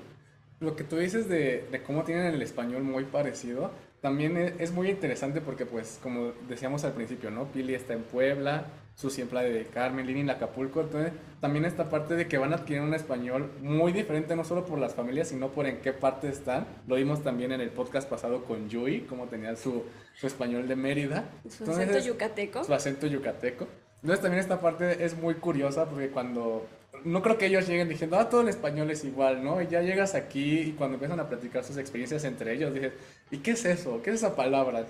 [0.59, 3.71] Lo que tú dices de, de cómo tienen el español muy parecido,
[4.03, 7.45] también es, muy interesante porque, pues, como decíamos al principio, ¿no?
[7.45, 11.89] Pili está en Puebla, Susi en Playa de Carmen, Lini en Acapulco, entonces también esta
[11.89, 15.29] parte de que van a adquirir un español muy diferente, no solo por las familias,
[15.29, 16.67] sino por en qué parte están.
[16.85, 20.75] Lo vimos también en el podcast pasado con Yui, cómo tenía su, su español de
[20.75, 21.23] Mérida.
[21.47, 22.65] Su acento yucateco.
[22.65, 23.69] Su acento yucateco.
[24.01, 26.67] Entonces también esta parte es muy curiosa porque cuando
[27.03, 29.61] no creo que ellos lleguen diciendo, ah, todo el español es igual, ¿no?
[29.61, 32.93] Y ya llegas aquí y cuando empiezan a platicar sus experiencias entre ellos, dices,
[33.31, 34.01] ¿y qué es eso?
[34.01, 34.85] ¿Qué es esa palabra?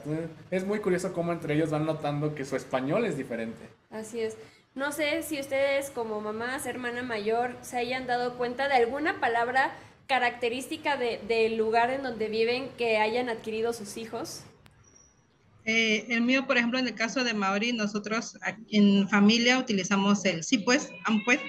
[0.52, 3.62] es muy curioso cómo entre ellos van notando que su español es diferente.
[3.90, 4.38] Así es.
[4.76, 9.74] No sé si ustedes como mamás, hermana mayor, se hayan dado cuenta de alguna palabra
[10.08, 14.44] característica del lugar en donde viven que hayan adquirido sus hijos.
[15.66, 18.38] Eh, el mío, por ejemplo, en el caso de Maori, nosotros
[18.70, 21.40] en familia utilizamos el sí pues, am pues,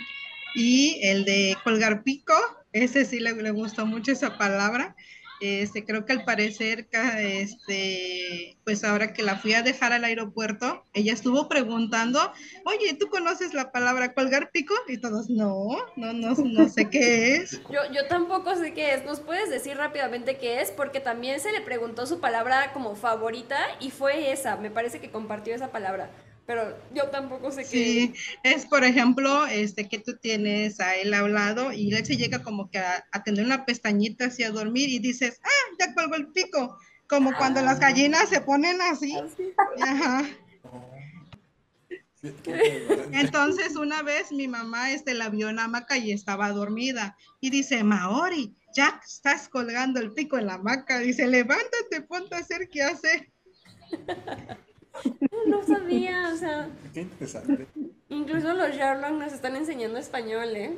[0.55, 2.35] y el de colgar pico,
[2.73, 4.97] ese sí le, gustó mucho esa palabra.
[5.40, 6.88] Este, creo que al parecer,
[7.19, 12.33] este, pues ahora que la fui a dejar al aeropuerto, ella estuvo preguntando,
[12.64, 14.75] oye, ¿tú conoces la palabra colgar pico?
[14.88, 17.61] Y todos, no, no, no, no sé qué es.
[17.71, 19.05] Yo, yo tampoco sé qué es.
[19.05, 20.71] ¿Nos puedes decir rápidamente qué es?
[20.71, 24.57] Porque también se le preguntó su palabra como favorita y fue esa.
[24.57, 26.11] Me parece que compartió esa palabra
[26.46, 27.68] pero yo tampoco sé qué.
[27.68, 32.42] Sí, es por ejemplo, este que tú tienes a él hablado y él se llega
[32.42, 36.28] como que a, tener una pestañita así a dormir y dices, ah, ya cuelgo el
[36.28, 36.78] pico,
[37.09, 37.80] como cuando las ah.
[37.80, 39.16] gallinas se ponen así.
[39.16, 40.24] Ah, Ajá.
[43.12, 47.85] Entonces una vez mi mamá este, la vio en hamaca y estaba dormida y dice,
[47.85, 50.98] Maori, ya estás colgando el pico en la hamaca.
[50.98, 53.33] Dice, levántate, ponte a hacer qué hace.
[55.46, 56.68] No sabía, o sea.
[56.92, 57.66] Qué interesante.
[58.09, 60.76] Incluso los Sherlock nos están enseñando español, ¿eh?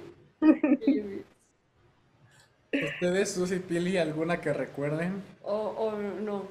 [2.72, 5.22] ¿Ustedes, Susy Pili, alguna que recuerden?
[5.42, 6.48] O, o no.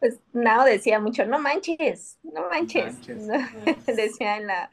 [0.00, 2.96] Pues Nao decía mucho, no manches, no manches.
[3.86, 4.70] decía en la,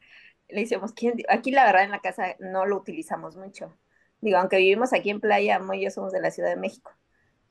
[0.48, 1.14] le decíamos, ¿quién?
[1.28, 3.76] aquí la verdad en la casa no lo utilizamos mucho.
[4.20, 6.92] Digo, aunque vivimos aquí en Playa, muy yo somos de la Ciudad de México.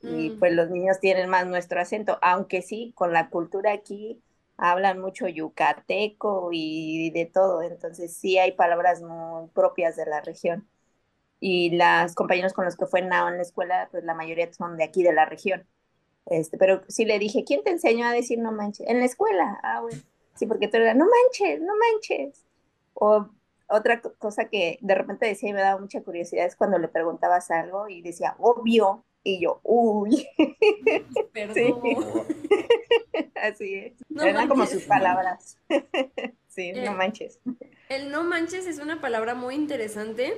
[0.02, 0.40] Y mm.
[0.40, 4.22] pues los niños tienen más nuestro acento, aunque sí, con la cultura aquí,
[4.62, 10.68] hablan mucho yucateco y de todo, entonces sí hay palabras muy propias de la región.
[11.40, 14.78] Y las compañeros con los que fue Nao en la escuela, pues la mayoría son
[14.78, 15.68] de aquí de la región.
[16.28, 18.88] Este, pero sí le dije, ¿quién te enseñó a decir no manches?
[18.88, 19.60] En la escuela.
[19.64, 20.00] Ah, bueno.
[20.36, 22.46] Sí, porque tú eras, no manches, no manches.
[22.94, 23.30] O
[23.68, 27.50] otra cosa que de repente decía y me daba mucha curiosidad es cuando le preguntabas
[27.52, 29.04] algo y decía, obvio.
[29.24, 30.28] Y yo, uy.
[31.34, 31.82] Perdón.
[33.36, 33.94] Así es.
[34.10, 35.58] No Eran como sus palabras.
[36.48, 37.40] sí, no eh, manches.
[37.90, 40.38] El no manches es una palabra muy interesante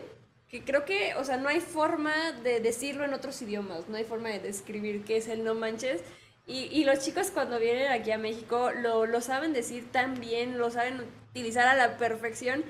[0.50, 4.04] que creo que, o sea, no hay forma de decirlo en otros idiomas, no hay
[4.04, 6.02] forma de describir qué es el no manches.
[6.46, 10.58] Y, y los chicos cuando vienen aquí a México lo, lo saben decir tan bien,
[10.58, 12.64] lo saben utilizar a la perfección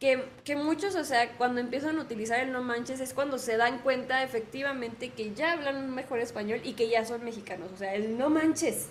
[0.00, 3.56] que, que, muchos, o sea, cuando empiezan a utilizar el no manches es cuando se
[3.56, 7.70] dan cuenta efectivamente que ya hablan un mejor español y que ya son mexicanos.
[7.72, 8.88] O sea, el no manches.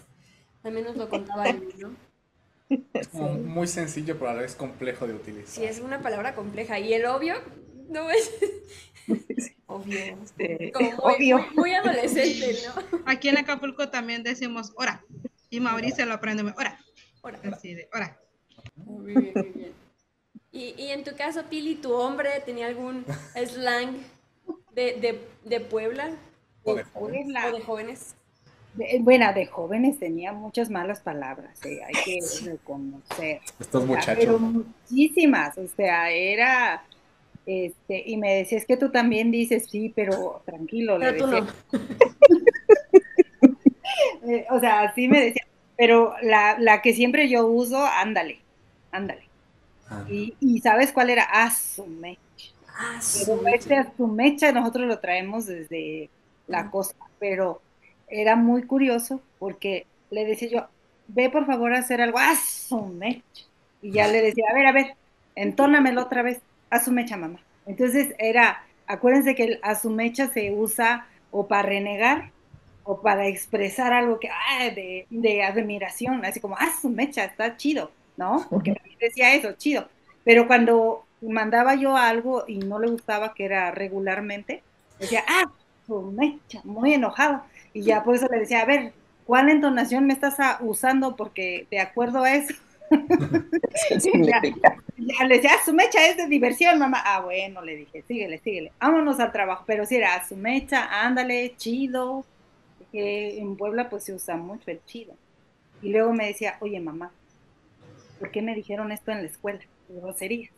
[0.61, 1.95] También nos lo contaba él, ¿no?
[2.93, 5.47] Es como muy sencillo, pero a la vez complejo de utilizar.
[5.47, 6.79] Sí, es una palabra compleja.
[6.79, 7.35] Y el obvio,
[7.89, 8.31] no es.
[9.67, 10.17] Obvio.
[10.23, 11.45] Este, obvio.
[11.55, 12.99] Muy, adolescente, ¿no?
[13.05, 15.03] Aquí en Acapulco también decimos hora.
[15.49, 16.79] Y Mauricio lo aprende, hora.
[17.21, 17.39] Hora.
[17.51, 18.17] Así de, hora.
[18.75, 19.82] Muy bien, muy bien.
[20.53, 23.97] Y, y en tu caso, Pili, ¿tu hombre tenía algún slang
[24.75, 26.11] de, de, de Puebla?
[26.63, 27.27] O de jóvenes.
[27.27, 28.15] O de jóvenes.
[28.99, 32.19] bueno, de jóvenes tenía muchas malas palabras, eh, hay que
[32.51, 33.41] reconocer.
[33.59, 34.15] Estos muchachos.
[34.19, 36.83] Pero muchísimas, o sea, era,
[37.47, 41.47] este, y me decía, es que tú también dices, sí, pero tranquilo, le decía.
[44.25, 45.43] Eh, o sea, así me decía,
[45.77, 48.39] pero la, la que siempre yo uso, ándale,
[48.91, 49.29] ándale.
[50.09, 51.23] Y, ¿sabes cuál era?
[51.23, 52.21] Azumecha.
[53.19, 56.09] Pero este Azumecha nosotros lo traemos desde
[56.47, 57.61] la costa, pero
[58.07, 60.67] era muy curioso porque le decía yo,
[61.07, 63.43] ve por favor a hacer algo, Azumecha.
[63.81, 64.95] Y ya le decía, a ver, a ver,
[65.35, 67.39] entónamelo otra vez, Azumecha, mamá.
[67.65, 72.31] Entonces era, acuérdense que el Azumecha se usa o para renegar
[72.83, 77.55] o para expresar algo que, ah, de, de, admiración, así como, ah, su mecha, está
[77.55, 78.45] chido, ¿no?
[78.49, 79.87] Porque también decía eso, chido.
[80.23, 84.63] Pero cuando mandaba yo algo y no le gustaba, que era regularmente,
[84.99, 85.51] decía, ah,
[86.11, 87.43] mecha, muy enojado.
[87.73, 88.93] Y ya por eso le decía, a ver,
[89.25, 91.15] ¿cuál entonación me estás usando?
[91.15, 92.53] Porque de acuerdo a eso.
[92.91, 94.41] ya,
[94.97, 97.01] ya, le decía, ah, su mecha es de diversión, mamá.
[97.03, 98.71] Ah, bueno, le dije, síguele, síguele.
[98.79, 99.63] Vámonos al trabajo.
[99.65, 102.25] Pero si era, su mecha, ándale, chido.
[102.91, 105.15] Que en Puebla pues se usa mucho el chido.
[105.81, 107.11] Y luego me decía, oye, mamá,
[108.19, 109.59] ¿por qué me dijeron esto en la escuela?
[109.89, 110.51] Groserías.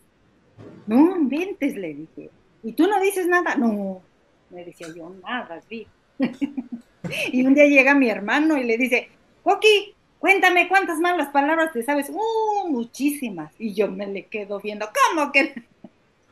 [0.88, 2.30] No inventes, le dije.
[2.64, 3.56] ¿Y tú no dices nada?
[3.56, 4.02] No,
[4.50, 5.88] me decía yo, nada, sí.
[7.32, 9.10] y un día llega mi hermano y le dice,
[9.44, 12.10] Coqui, cuéntame cuántas malas palabras te sabes.
[12.10, 13.54] Uh, muchísimas.
[13.60, 15.64] Y yo me le quedo viendo, ¿cómo que?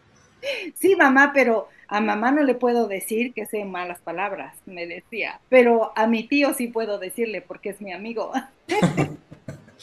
[0.76, 5.40] sí, mamá, pero a mamá no le puedo decir que sé malas palabras, me decía.
[5.50, 8.32] Pero a mi tío sí puedo decirle porque es mi amigo.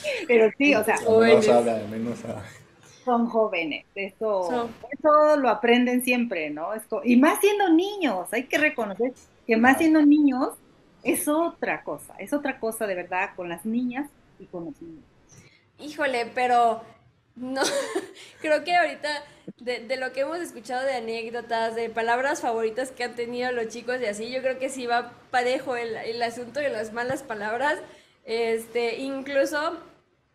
[0.26, 0.96] pero sí, o sea.
[1.00, 2.18] Menos habla, menos
[3.04, 6.68] son jóvenes, eso, eso lo aprenden siempre, ¿no?
[7.02, 9.12] y más siendo niños, hay que reconocer
[9.46, 10.50] que más siendo niños
[11.02, 15.04] es otra cosa, es otra cosa de verdad con las niñas y con los niños.
[15.78, 16.82] Híjole, pero
[17.36, 17.62] no,
[18.40, 19.08] creo que ahorita
[19.58, 23.96] de, lo que hemos escuchado de anécdotas, de palabras favoritas que han tenido los chicos
[24.00, 27.78] y así, yo creo que sí va parejo el, el asunto de las malas palabras.
[28.24, 29.78] Este, incluso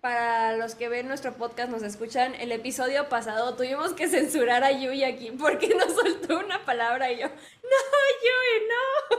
[0.06, 4.72] para los que ven nuestro podcast, nos escuchan, el episodio pasado tuvimos que censurar a
[4.72, 7.80] Yui aquí porque nos soltó una palabra y yo, no,
[8.22, 9.18] Yui, no.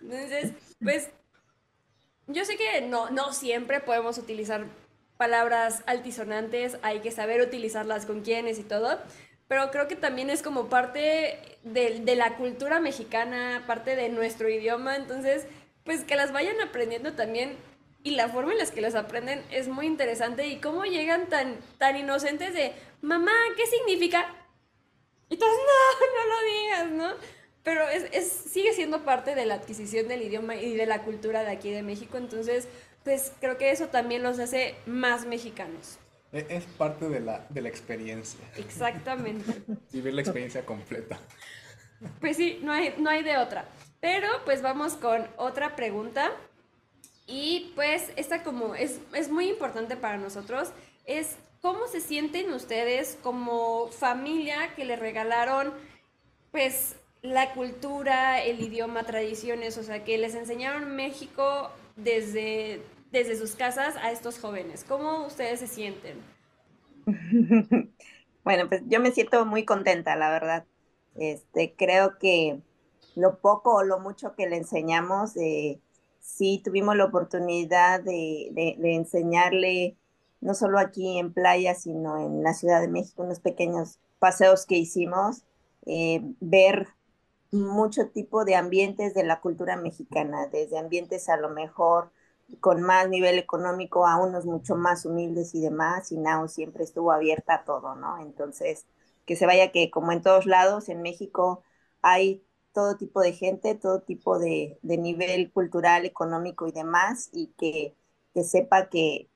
[0.10, 0.50] Entonces,
[0.82, 1.10] pues,
[2.26, 4.64] yo sé que no, no siempre podemos utilizar
[5.18, 8.98] palabras altisonantes, hay que saber utilizarlas con quienes y todo,
[9.46, 14.48] pero creo que también es como parte de, de la cultura mexicana, parte de nuestro
[14.48, 15.46] idioma, entonces,
[15.84, 17.56] pues que las vayan aprendiendo también
[18.04, 21.56] y la forma en la que los aprenden es muy interesante y cómo llegan tan,
[21.78, 24.26] tan inocentes de, mamá, ¿qué significa?
[25.30, 27.26] Y todos, no, no lo digas, ¿no?
[27.62, 31.42] Pero es, es, sigue siendo parte de la adquisición del idioma y de la cultura
[31.44, 32.68] de aquí de México, entonces,
[33.04, 35.98] pues creo que eso también los hace más mexicanos.
[36.30, 38.44] E, es parte de la, de la experiencia.
[38.56, 39.62] Exactamente.
[39.92, 41.18] Vivir la experiencia completa.
[42.20, 43.64] Pues sí, no hay, no hay de otra.
[44.00, 46.30] Pero pues vamos con otra pregunta.
[47.26, 50.72] Y pues esta como es, es muy importante para nosotros,
[51.06, 55.72] es cómo se sienten ustedes como familia que le regalaron
[56.52, 63.56] pues la cultura, el idioma, tradiciones, o sea, que les enseñaron México desde, desde sus
[63.56, 64.84] casas a estos jóvenes.
[64.86, 66.18] ¿Cómo ustedes se sienten?
[68.44, 70.66] Bueno, pues yo me siento muy contenta, la verdad.
[71.14, 72.60] Este, creo que
[73.14, 75.80] lo poco o lo mucho que le enseñamos, eh,
[76.24, 79.96] sí tuvimos la oportunidad de, enseñarle,
[80.40, 84.76] no solo aquí en playa, sino en la Ciudad de México, unos pequeños paseos que
[84.76, 85.44] hicimos,
[85.86, 86.88] eh, ver
[87.52, 92.10] mucho tipo de ambientes de la cultura mexicana, desde ambientes a lo mejor
[92.60, 97.12] con más nivel económico a unos mucho más humildes y demás, y Nao siempre estuvo
[97.12, 98.18] abierta a todo, ¿no?
[98.20, 98.86] Entonces,
[99.26, 101.62] que se vaya que como en todos lados, en México
[102.02, 102.43] hay
[102.74, 107.94] todo tipo de gente, todo tipo de, nivel cultural, económico y demás, y que,
[108.42, 109.30] sepa que,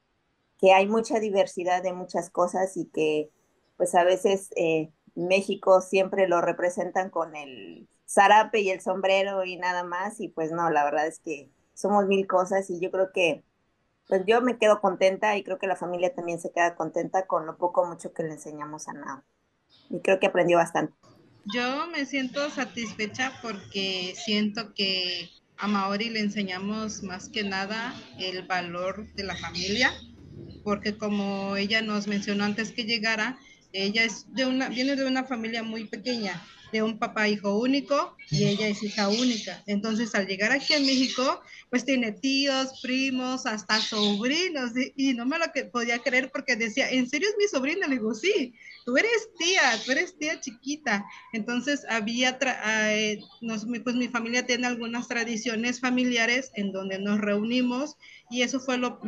[0.75, 3.31] hay mucha diversidad de muchas cosas y que
[3.77, 9.57] pues a veces eh, México siempre lo representan con el zarape y el sombrero y
[9.57, 13.13] nada más, y pues no, la verdad es que somos mil cosas y yo creo
[13.13, 13.45] que
[14.09, 17.47] pues yo me quedo contenta y creo que la familia también se queda contenta con
[17.47, 19.23] lo poco mucho que le enseñamos a Nao.
[19.91, 20.95] Y creo que aprendió bastante.
[21.53, 28.43] Yo me siento satisfecha porque siento que a Maori le enseñamos más que nada el
[28.47, 29.93] valor de la familia,
[30.63, 33.39] porque como ella nos mencionó antes que llegara,
[33.73, 38.17] ella es de una, viene de una familia muy pequeña, de un papá hijo único
[38.31, 39.63] y ella es hija única.
[39.67, 45.39] Entonces, al llegar aquí a México, pues tiene tíos, primos, hasta sobrinos, y, no me
[45.39, 47.87] lo que podía creer porque decía, ¿en serio es mi sobrina?
[47.87, 48.55] Le digo, sí,
[48.89, 51.05] tú eres tía, tú eres tía chiquita.
[51.35, 52.39] Entonces, había,
[52.91, 53.21] eh,
[53.85, 57.99] pues mi familia tiene algunas tradiciones familiares en donde nos reunimos
[58.31, 58.99] y eso fue lo,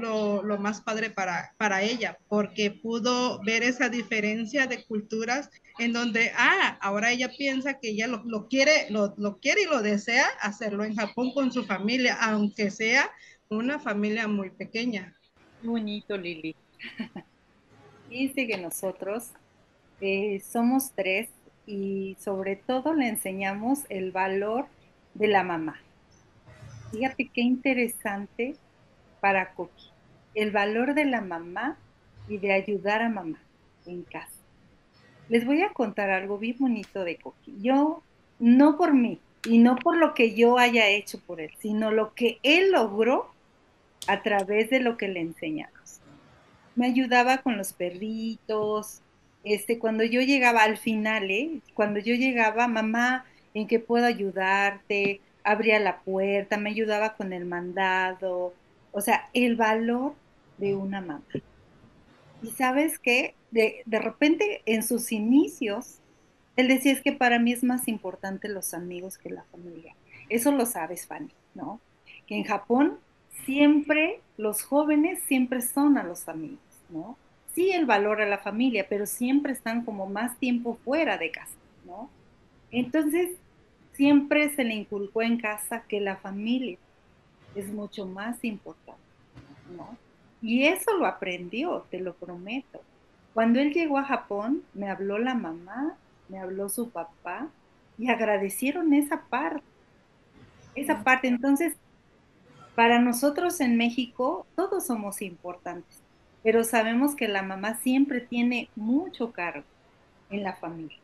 [0.59, 7.13] más padre para, ella, porque pudo ver esa diferencia de culturas en donde, ah, ahora
[7.13, 11.33] ella piensa que ella lo, quiere, lo, lo, quiere y lo desea hacerlo en Japón
[11.33, 13.11] con su familia, aunque sea
[13.49, 15.17] una familia muy pequeña.
[15.63, 16.55] Bonito, Lili.
[18.11, 19.31] Dice que nosotros
[20.01, 21.29] eh, somos tres
[21.67, 24.67] y sobre todo le enseñamos el valor
[25.15, 25.81] de la mamá.
[26.91, 28.57] Fíjate qué interesante
[29.21, 29.91] para Coqui.
[30.35, 31.77] El valor de la mamá
[32.29, 33.41] y de ayudar a mamá
[33.87, 34.31] en casa.
[35.29, 37.57] Les voy a contar algo bien bonito de Coqui.
[37.61, 38.03] Yo,
[38.39, 42.15] no por mí y no por lo que yo haya hecho por él, sino lo
[42.15, 43.31] que él logró
[44.07, 46.01] a través de lo que le enseñamos.
[46.75, 49.03] Me ayudaba con los perritos.
[49.45, 51.61] Este, cuando yo llegaba al final, ¿eh?
[51.75, 53.25] cuando yo llegaba, mamá,
[53.55, 55.21] ¿en qué puedo ayudarte?
[55.45, 58.55] Abría la puerta, me ayudaba con el mandado.
[58.93, 60.15] O sea, el valor
[60.59, 61.23] de una mamá.
[62.43, 65.99] Y sabes qué, de, de repente en sus inicios,
[66.57, 69.95] él decía es que para mí es más importante los amigos que la familia.
[70.29, 71.81] Eso lo sabes, Fanny, ¿no?
[72.27, 72.99] Que en Japón
[73.45, 77.17] siempre los jóvenes siempre son a los amigos, ¿no?
[77.55, 81.57] Sí el valor a la familia, pero siempre están como más tiempo fuera de casa,
[81.85, 82.09] ¿no?
[82.71, 83.31] Entonces,
[83.93, 86.79] siempre se le inculcó en casa que la familia
[87.55, 89.01] es mucho más importante,
[89.77, 89.97] ¿no?
[90.43, 92.81] Y eso lo aprendió, te lo prometo.
[93.35, 95.97] Cuando él llegó a Japón, me habló la mamá,
[96.29, 97.49] me habló su papá
[97.99, 99.63] y agradecieron esa parte.
[100.75, 101.29] Esa parte.
[101.29, 101.75] Entonces,
[102.75, 106.00] para nosotros en México, todos somos importantes,
[106.43, 109.67] pero sabemos que la mamá siempre tiene mucho cargo
[110.31, 110.99] en la familia,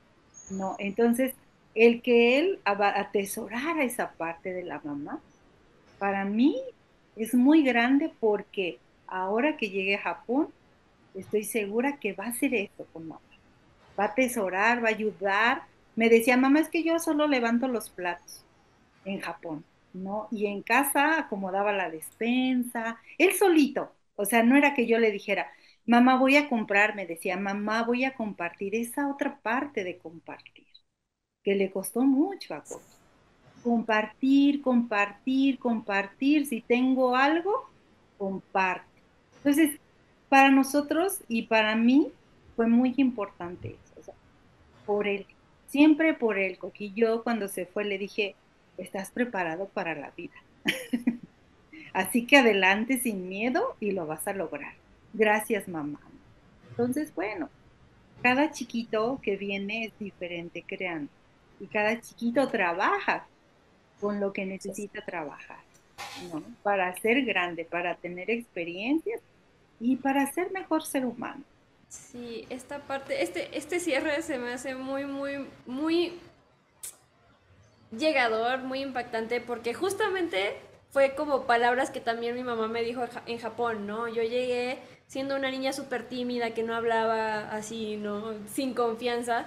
[0.48, 0.76] ¿no?
[0.78, 1.36] Entonces,
[1.74, 5.24] el que él atesorara esa parte de la mamá,
[5.98, 6.60] para mí
[7.16, 10.54] es muy grande porque ahora que llegue a Japón,
[11.14, 13.20] estoy segura que va a hacer esto con mamá.
[13.98, 15.68] Va a atesorar, va a ayudar.
[15.96, 18.44] Me decía, mamá, es que yo solo levanto los platos
[19.04, 20.28] en Japón, ¿no?
[20.30, 23.95] Y en casa acomodaba la despensa, él solito.
[24.16, 25.50] O sea, no era que yo le dijera,
[25.86, 30.66] mamá, voy a comprar, me decía, mamá, voy a compartir esa otra parte de compartir,
[31.42, 32.96] que le costó mucho a Coqui.
[33.62, 36.46] Compartir, compartir, compartir.
[36.46, 37.70] Si tengo algo,
[38.16, 39.02] comparte.
[39.44, 39.80] Entonces,
[40.28, 42.12] para nosotros y para mí
[42.56, 44.14] fue muy importante eso,
[44.84, 45.26] por él,
[45.66, 46.92] siempre por él, Coqui.
[46.94, 48.36] Yo cuando se fue le dije,
[48.78, 50.34] estás preparado para la vida.
[51.96, 54.74] Así que adelante sin miedo y lo vas a lograr.
[55.14, 55.98] Gracias, mamá.
[56.68, 57.48] Entonces, bueno,
[58.20, 61.10] cada chiquito que viene es diferente creando
[61.58, 63.26] y cada chiquito trabaja
[63.98, 65.60] con lo que necesita trabajar,
[66.30, 66.42] ¿no?
[66.62, 69.22] Para ser grande, para tener experiencias
[69.80, 71.44] y para ser mejor ser humano.
[71.88, 76.20] Sí, esta parte, este, este cierre se me hace muy, muy, muy
[77.90, 80.65] llegador, muy impactante, porque justamente
[80.96, 84.08] fue como palabras que también mi mamá me dijo en Japón, ¿no?
[84.08, 88.32] Yo llegué siendo una niña súper tímida, que no hablaba así, ¿no?
[88.50, 89.44] Sin confianza,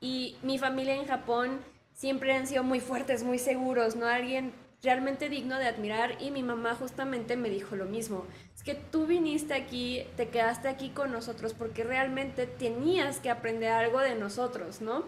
[0.00, 1.60] y mi familia en Japón
[1.94, 4.08] siempre han sido muy fuertes, muy seguros, ¿no?
[4.08, 8.26] Alguien realmente digno de admirar y mi mamá justamente me dijo lo mismo.
[8.52, 13.70] Es que tú viniste aquí, te quedaste aquí con nosotros porque realmente tenías que aprender
[13.70, 15.04] algo de nosotros, ¿no?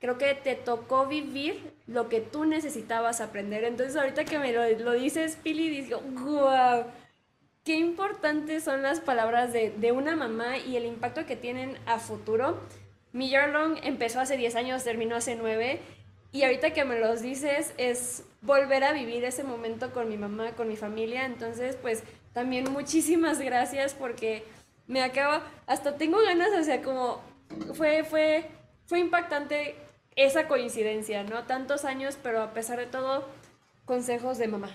[0.00, 3.64] Creo que te tocó vivir lo que tú necesitabas aprender.
[3.64, 6.84] Entonces ahorita que me lo, dices, Pili, digo, wow,
[7.64, 11.98] qué importantes son las palabras de, de, una mamá y el impacto que tienen a
[11.98, 12.58] futuro.
[13.12, 15.80] Mi year long empezó hace 10 años, terminó hace 9
[16.32, 20.52] y ahorita que me los dices es volver a vivir ese momento con mi mamá,
[20.52, 21.26] con mi familia.
[21.26, 24.44] Entonces, pues también muchísimas gracias porque
[24.86, 27.20] me acaba, hasta tengo ganas, o sea, como
[27.74, 28.46] fue, fue,
[28.86, 29.74] fue impactante
[30.22, 31.44] esa coincidencia, ¿no?
[31.44, 33.24] Tantos años, pero a pesar de todo,
[33.84, 34.70] consejos de mamá.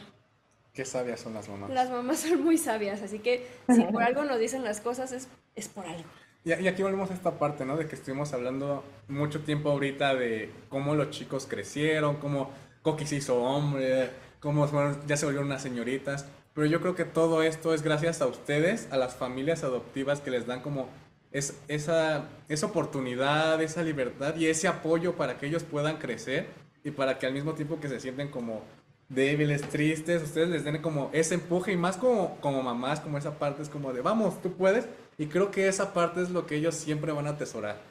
[0.73, 1.69] Qué sabias son las mamás.
[1.69, 5.27] Las mamás son muy sabias, así que si por algo nos dicen las cosas es,
[5.55, 6.09] es por algo.
[6.43, 7.75] Y, aquí volvemos a esta parte, ¿no?
[7.75, 12.51] De que estuvimos hablando mucho tiempo ahorita de cómo los chicos crecieron, cómo
[12.83, 14.67] Coqui se hizo hombre, cómo
[15.07, 16.27] ya se volvieron unas señoritas.
[16.53, 20.29] Pero yo creo que todo esto es gracias a ustedes, a las familias adoptivas que
[20.29, 20.87] les dan como
[21.35, 26.47] es, esa, esa oportunidad, esa libertad y ese apoyo para que ellos puedan crecer
[26.81, 28.63] y para que al mismo tiempo que se sienten como
[29.09, 33.37] débiles, tristes, ustedes les den como ese empuje y más como, como mamás, como esa
[33.37, 36.55] parte es como de vamos, tú puedes y creo que esa parte es lo que
[36.55, 37.81] ellos siempre van a atesorar.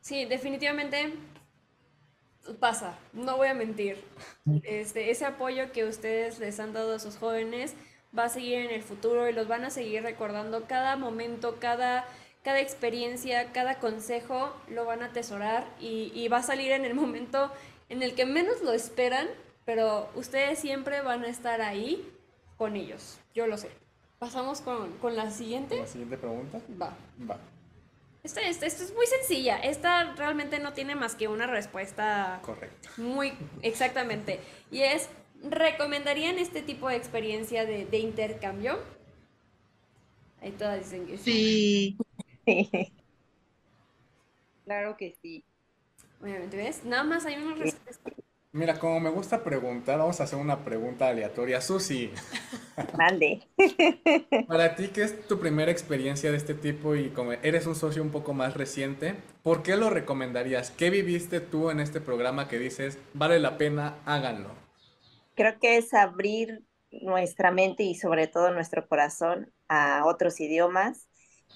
[0.00, 1.14] Sí, definitivamente
[2.58, 4.02] pasa, no voy a mentir.
[4.64, 7.74] Este, ese apoyo que ustedes les han dado a sus jóvenes
[8.16, 12.06] va a seguir en el futuro y los van a seguir recordando cada momento, cada,
[12.42, 16.94] cada experiencia, cada consejo, lo van a atesorar y, y va a salir en el
[16.94, 17.50] momento
[17.88, 19.28] en el que menos lo esperan,
[19.64, 22.12] pero ustedes siempre van a estar ahí
[22.56, 23.70] con ellos, yo lo sé.
[24.18, 25.78] Pasamos con, con la siguiente.
[25.78, 26.58] La siguiente pregunta.
[26.80, 26.96] Va.
[27.28, 27.38] Va.
[28.22, 29.58] Esta, esta, es muy sencilla.
[29.58, 32.40] Esta realmente no tiene más que una respuesta.
[32.42, 32.88] Correcta.
[32.96, 34.40] Muy exactamente.
[34.70, 35.10] Y es,
[35.42, 38.78] ¿recomendarían este tipo de experiencia de, de intercambio?
[40.40, 41.96] Ahí todas dicen que Sí,
[42.44, 42.46] Sí.
[44.64, 45.44] Claro que sí.
[46.20, 46.84] Obviamente, ¿ves?
[46.84, 48.14] Nada más hay unos respuestas.
[48.52, 51.60] Mira, como me gusta preguntar, vamos a hacer una pregunta aleatoria.
[51.60, 52.12] Susi,
[52.92, 53.42] Mande.
[54.46, 58.02] para ti, ¿qué es tu primera experiencia de este tipo y como eres un socio
[58.02, 60.70] un poco más reciente, ¿por qué lo recomendarías?
[60.70, 64.50] ¿Qué viviste tú en este programa que dices, vale la pena, háganlo?
[65.36, 71.08] Creo que es abrir nuestra mente y sobre todo nuestro corazón a otros idiomas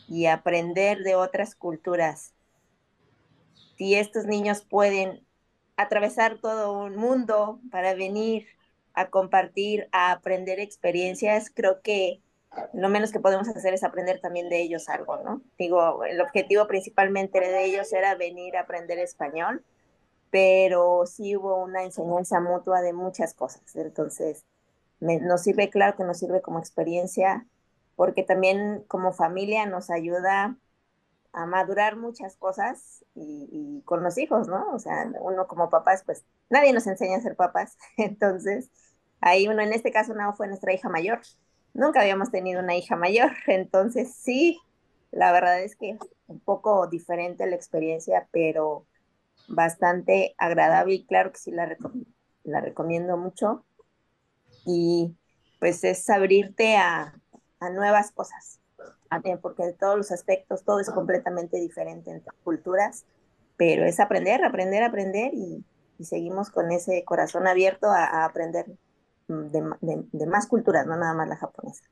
[0.07, 2.35] y aprender de otras culturas.
[3.77, 5.27] Si estos niños pueden
[5.77, 8.47] atravesar todo un mundo para venir
[8.93, 12.21] a compartir, a aprender experiencias, creo que
[12.75, 15.41] lo menos que podemos hacer es aprender también de ellos algo, ¿no?
[15.59, 19.65] Digo, el objetivo principalmente de ellos era venir a aprender español,
[20.31, 23.75] pero sí hubo una enseñanza mutua de muchas cosas.
[23.77, 24.45] Entonces,
[25.01, 27.47] nos sirve, claro que nos sirve como experiencia,
[27.97, 30.57] porque también como familia nos ayuda
[31.33, 34.73] a madurar muchas cosas y, y con los hijos, ¿no?
[34.73, 37.77] O sea, uno como papás, pues nadie nos enseña a ser papás.
[37.97, 38.71] Entonces,
[39.21, 41.21] ahí uno, en este caso, no fue nuestra hija mayor.
[41.73, 43.31] Nunca habíamos tenido una hija mayor.
[43.47, 44.61] Entonces, sí,
[45.11, 48.87] la verdad es que un poco diferente la experiencia, pero
[49.51, 51.77] bastante agradable y claro que sí la,
[52.45, 53.65] la recomiendo mucho.
[54.65, 55.15] Y
[55.59, 57.15] pues es abrirte a,
[57.61, 58.61] a nuevas cosas,
[59.25, 63.05] eh, porque de todos los aspectos todo es completamente diferente entre culturas,
[63.57, 65.65] pero es aprender, aprender, aprender y,
[66.03, 68.65] seguimos con ese corazón abierto a, aprender
[69.29, 71.85] mm, de- de más culturas, no nada más la japonesa.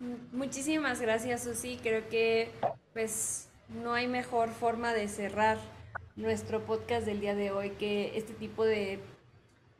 [0.00, 1.78] Mm, Muchísimas gracias, Susi.
[1.82, 2.50] Creo que
[2.94, 3.48] pues
[3.82, 5.58] no hay mejor forma de cerrar
[6.16, 9.00] nuestro podcast del día de hoy que este tipo de,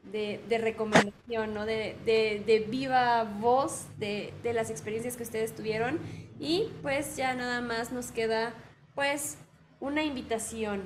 [0.04, 1.66] de, recomendación, ¿no?
[1.66, 6.00] De, de, viva voz de, de las experiencias que ustedes tuvieron.
[6.40, 8.54] Y pues ya nada más nos queda
[8.94, 9.38] pues
[9.80, 10.82] una invitación.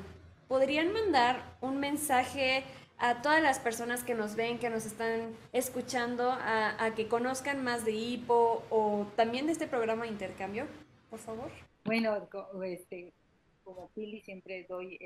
[0.49, 2.65] ¿Podrían mandar un mensaje
[2.99, 7.63] a todas las personas que nos ven, que nos están escuchando, a, a que conozcan
[7.63, 10.67] más de HIPO o también de este programa de intercambio?
[11.11, 11.51] Por favor.
[11.85, 12.17] Bueno,
[12.65, 13.13] este,
[13.67, 14.97] como Pili siempre doy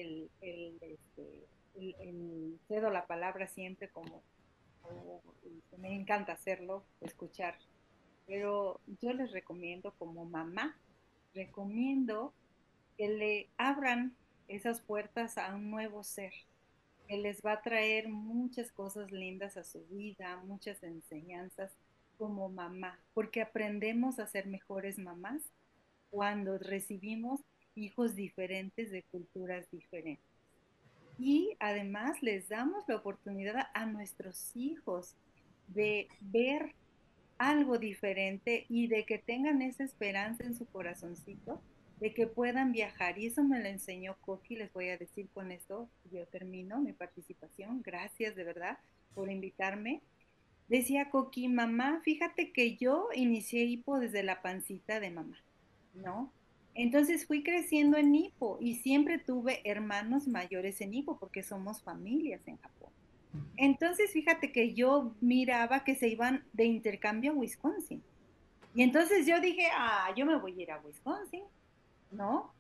[0.43, 4.23] este, el- cedo la palabra siempre como,
[4.83, 5.23] como-
[5.79, 7.57] me encanta hacerlo, escuchar.
[8.27, 10.79] Pero yo les recomiendo como mamá,
[11.35, 12.35] recomiendo
[12.99, 14.15] que le abran
[14.49, 16.33] esas puertas a un nuevo ser,
[17.09, 21.73] que les va a traer muchas cosas lindas a su vida, muchas enseñanzas
[22.19, 25.43] como mamá, porque aprendemos a ser mejores mamás
[26.11, 27.41] cuando recibimos
[27.75, 30.25] hijos diferentes de culturas diferentes.
[31.19, 35.17] Y además les damos la oportunidad a nuestros hijos
[35.69, 36.75] de ver
[37.39, 41.61] algo diferente y de que tengan esa esperanza en su corazoncito
[42.01, 43.19] de que puedan viajar.
[43.19, 46.93] Y eso me lo enseñó Coqui, les voy a decir con esto, yo termino mi
[46.93, 47.83] participación.
[47.83, 48.79] Gracias de verdad
[49.15, 50.01] por invitarme.
[50.69, 55.39] Decía Coqui, mamá, fíjate que yo inicié hipo desde la pancita de mamá,
[55.95, 56.33] ¿no?
[56.83, 62.41] Entonces fui creciendo en hipo y siempre tuve hermanos mayores en hipo porque somos familias
[62.47, 62.89] en Japón.
[63.59, 68.03] Entonces fíjate que yo miraba que se iban de intercambio a Wisconsin.
[68.75, 71.43] Y entonces yo dije, ah, yo me voy a ir a Wisconsin,
[72.13, 72.51] ¿no?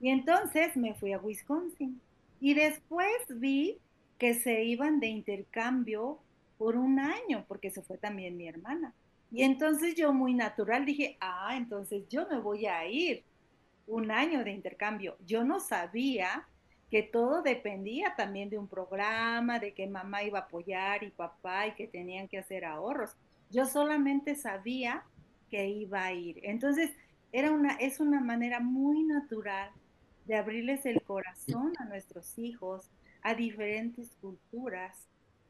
[0.00, 2.00] Y entonces me fui a Wisconsin.
[2.40, 3.78] Y después vi
[4.18, 6.20] que se iban de intercambio
[6.58, 8.94] por un año, porque se fue también mi hermana.
[9.32, 13.24] Y entonces yo muy natural dije, ah, entonces yo me voy a ir
[13.86, 15.16] un año de intercambio.
[15.26, 16.46] Yo no sabía
[16.90, 21.66] que todo dependía también de un programa, de que mamá iba a apoyar y papá
[21.66, 23.16] y que tenían que hacer ahorros.
[23.50, 25.02] Yo solamente sabía
[25.50, 26.40] que iba a ir.
[26.42, 26.90] Entonces,
[27.32, 29.70] era una, es una manera muy natural
[30.26, 32.88] de abrirles el corazón a nuestros hijos,
[33.22, 34.96] a diferentes culturas,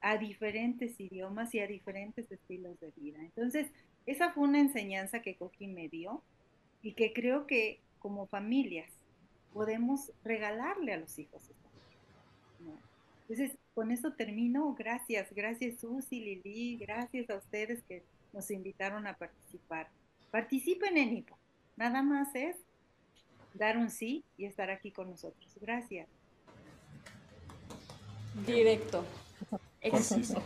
[0.01, 3.18] a diferentes idiomas y a diferentes estilos de vida.
[3.20, 3.70] Entonces,
[4.07, 6.22] esa fue una enseñanza que Coqui me dio
[6.82, 8.90] y que creo que como familias
[9.55, 11.50] podemos regalarle a los hijos.
[12.61, 12.76] ¿no?
[13.22, 14.74] Entonces, con eso termino.
[14.74, 18.02] Gracias, gracias Susi, Lili, gracias a ustedes que
[18.34, 19.88] nos invitaron a participar.
[20.30, 21.38] Participen en HIPO.
[21.76, 22.57] Nada más es
[23.55, 25.57] dar un sí y estar aquí con nosotros.
[25.62, 26.07] Gracias.
[28.46, 29.07] Directo.
[29.90, 30.42] Conciso.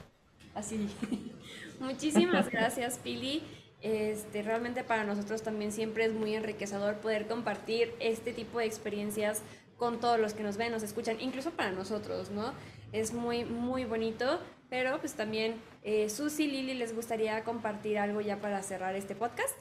[0.55, 0.89] Así.
[1.81, 3.43] Muchísimas gracias, Pili.
[3.81, 9.43] Este, realmente para nosotros también siempre es muy enriquecedor poder compartir este tipo de experiencias
[9.77, 12.53] con todos los que nos ven, nos escuchan, incluso para nosotros, ¿no?
[12.93, 15.55] Es muy, muy bonito Pero pues también
[15.85, 19.55] eh, Susi, Lili, ¿les gustaría compartir algo ya para cerrar este podcast?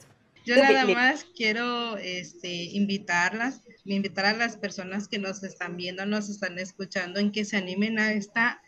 [0.44, 6.30] Yo nada más quiero este, invitarlas, invitar a las personas que nos están viendo, nos
[6.30, 8.62] están escuchando, en que se animen a esta,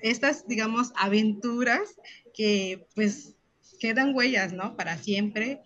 [0.00, 1.96] estas, digamos, aventuras
[2.32, 3.35] que pues
[3.78, 4.76] quedan huellas, ¿no?
[4.76, 5.62] Para siempre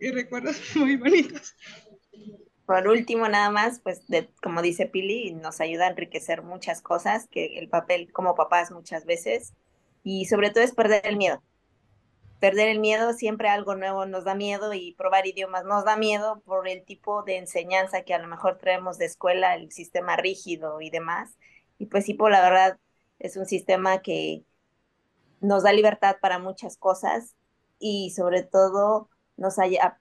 [0.00, 1.54] y recuerdos muy bonitos.
[2.66, 4.02] Por último, nada más, pues
[4.42, 9.04] como dice Pili, nos ayuda a enriquecer muchas cosas, que el papel como papás muchas
[9.04, 9.52] veces,
[10.02, 11.42] y sobre todo es perder el miedo.
[12.40, 16.42] Perder el miedo, siempre algo nuevo nos da miedo y probar idiomas nos da miedo
[16.44, 20.80] por el tipo de enseñanza que a lo mejor traemos de escuela, el sistema rígido
[20.80, 21.36] y demás.
[21.78, 22.78] Y pues sí, por la verdad,
[23.18, 24.42] es un sistema que
[25.44, 27.34] nos da libertad para muchas cosas
[27.78, 29.56] y sobre todo nos,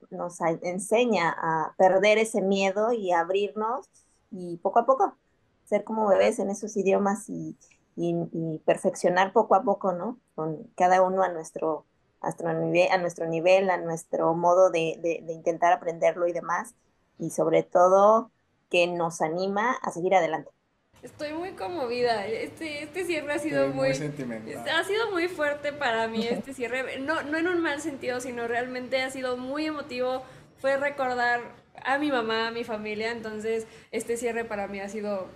[0.10, 3.90] nos enseña a perder ese miedo y abrirnos
[4.32, 5.18] y poco a poco
[5.66, 7.58] ser como bebés en esos idiomas y,
[8.66, 10.18] perfeccionar poco a poco, ¿no?
[10.34, 11.86] Con cada uno a nuestro,
[12.22, 16.74] a nuestro, nivel, a nuestro modo de intentar aprenderlo y demás.
[17.20, 18.32] Y sobre todo
[18.72, 20.50] que nos anima a seguir adelante.
[21.04, 22.26] Estoy muy conmovida.
[22.26, 24.70] Este, este cierre ha sido muy, muy sentimental.
[24.70, 26.98] Ha sido muy fuerte para mí este cierre.
[27.00, 30.24] No, no en un mal sentido, sino realmente ha sido muy emotivo.
[30.60, 31.42] Fue recordar
[31.84, 33.12] a mi mamá, a mi familia.
[33.12, 35.28] Entonces, este cierre para mí ha sido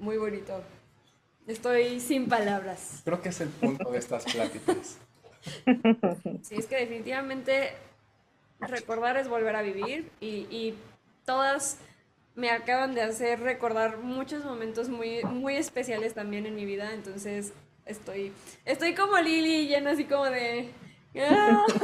[0.00, 0.60] muy bonito.
[1.46, 3.02] Estoy sin palabras.
[3.04, 4.98] Creo que es el punto de estas pláticas.
[6.42, 7.72] Sí, es que definitivamente
[8.60, 10.74] recordar es volver a vivir y, y
[11.24, 11.78] todas
[12.34, 17.52] me acaban de hacer recordar muchos momentos muy, muy especiales también en mi vida, entonces
[17.86, 18.32] estoy,
[18.64, 20.70] estoy como Lili, lleno así como de...
[21.20, 21.64] ¡ah!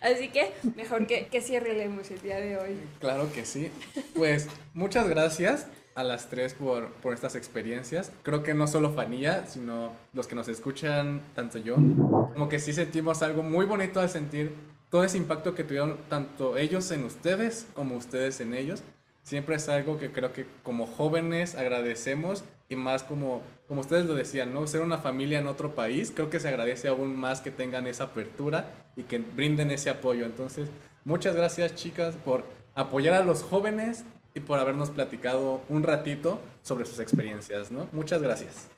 [0.00, 2.78] Así que mejor que, que cierrelemos el día de hoy.
[3.00, 3.70] Claro que sí.
[4.14, 8.12] Pues muchas gracias a las tres por, por estas experiencias.
[8.22, 12.74] Creo que no solo Fanilla, sino los que nos escuchan, tanto yo, como que sí
[12.74, 14.52] sentimos algo muy bonito al sentir
[14.94, 18.84] todo ese impacto que tuvieron tanto ellos en ustedes como ustedes en ellos,
[19.24, 24.14] siempre es algo que creo que como jóvenes agradecemos y más como, como ustedes lo
[24.14, 24.64] decían, ¿no?
[24.68, 28.04] Ser una familia en otro país, creo que se agradece aún más que tengan esa
[28.04, 30.26] apertura y que brinden ese apoyo.
[30.26, 30.68] Entonces,
[31.04, 32.44] muchas gracias chicas por
[32.76, 37.88] apoyar a los jóvenes y por habernos platicado un ratito sobre sus experiencias, ¿no?
[37.90, 38.68] Muchas gracias.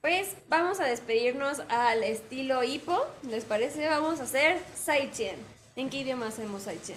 [0.00, 2.98] Pues vamos a despedirnos al estilo hipo.
[3.28, 3.86] ¿Les parece?
[3.86, 5.36] Vamos a hacer Saichen.
[5.76, 6.96] ¿En qué idioma hacemos Saichen?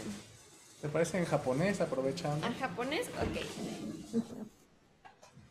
[0.82, 1.82] ¿Te parece en japonés?
[1.82, 2.48] Aprovechando.
[2.48, 3.08] ¿En japonés?
[3.22, 3.46] Ok.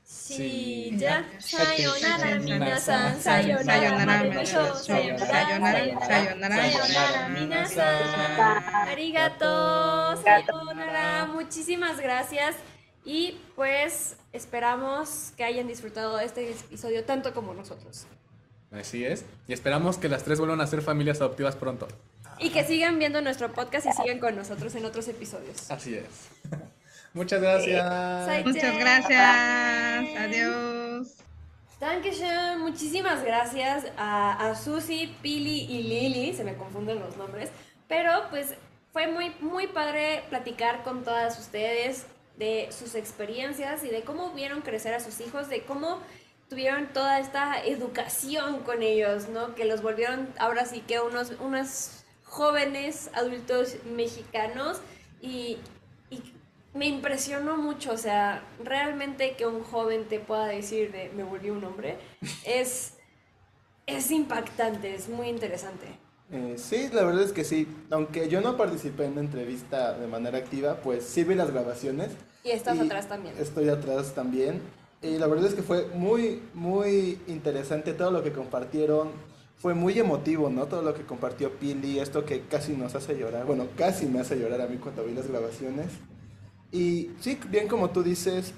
[0.02, 1.26] Sí, ya.
[1.38, 3.20] Sayonara, minasan.
[3.20, 3.98] Sayonara,
[4.80, 8.88] sayonara, sayonara, minasan.
[8.88, 10.16] Arigato.
[10.22, 11.26] Sayonara.
[11.26, 12.56] Muchísimas gracias.
[13.04, 18.06] Y pues esperamos que hayan disfrutado este episodio tanto como nosotros.
[18.70, 19.24] Así es.
[19.48, 21.88] Y esperamos que las tres vuelvan a ser familias adoptivas pronto.
[22.38, 25.70] Y que sigan viendo nuestro podcast y sigan con nosotros en otros episodios.
[25.70, 26.30] Así es.
[27.12, 28.46] Muchas gracias.
[28.46, 30.16] Muchas gracias.
[30.18, 31.08] Adiós.
[31.78, 32.60] Dankeschön.
[32.60, 36.32] Muchísimas gracias a, a Susi, Pili y Lili.
[36.32, 37.50] Se me confunden los nombres.
[37.88, 38.54] Pero pues
[38.92, 42.06] fue muy, muy padre platicar con todas ustedes
[42.36, 46.00] de sus experiencias y de cómo vieron crecer a sus hijos, de cómo
[46.48, 49.54] tuvieron toda esta educación con ellos, ¿no?
[49.54, 54.80] Que los volvieron ahora sí que unos, unos jóvenes adultos mexicanos
[55.20, 55.58] y,
[56.10, 56.22] y
[56.74, 61.50] me impresionó mucho, o sea, realmente que un joven te pueda decir de me volví
[61.50, 61.98] un hombre
[62.44, 62.94] es,
[63.86, 65.86] es impactante, es muy interesante.
[66.32, 67.68] Eh, sí, la verdad es que sí.
[67.90, 72.10] Aunque yo no participé en la entrevista de manera activa, pues sí vi las grabaciones.
[72.42, 73.34] Y estás atrás también.
[73.38, 74.60] Estoy atrás también.
[75.02, 79.10] Y la verdad es que fue muy, muy interesante todo lo que compartieron.
[79.58, 80.66] Fue muy emotivo, ¿no?
[80.66, 83.44] Todo lo que compartió Pili, esto que casi nos hace llorar.
[83.44, 85.86] Bueno, casi me hace llorar a mí cuando vi las grabaciones.
[86.72, 88.54] Y sí, bien como tú dices,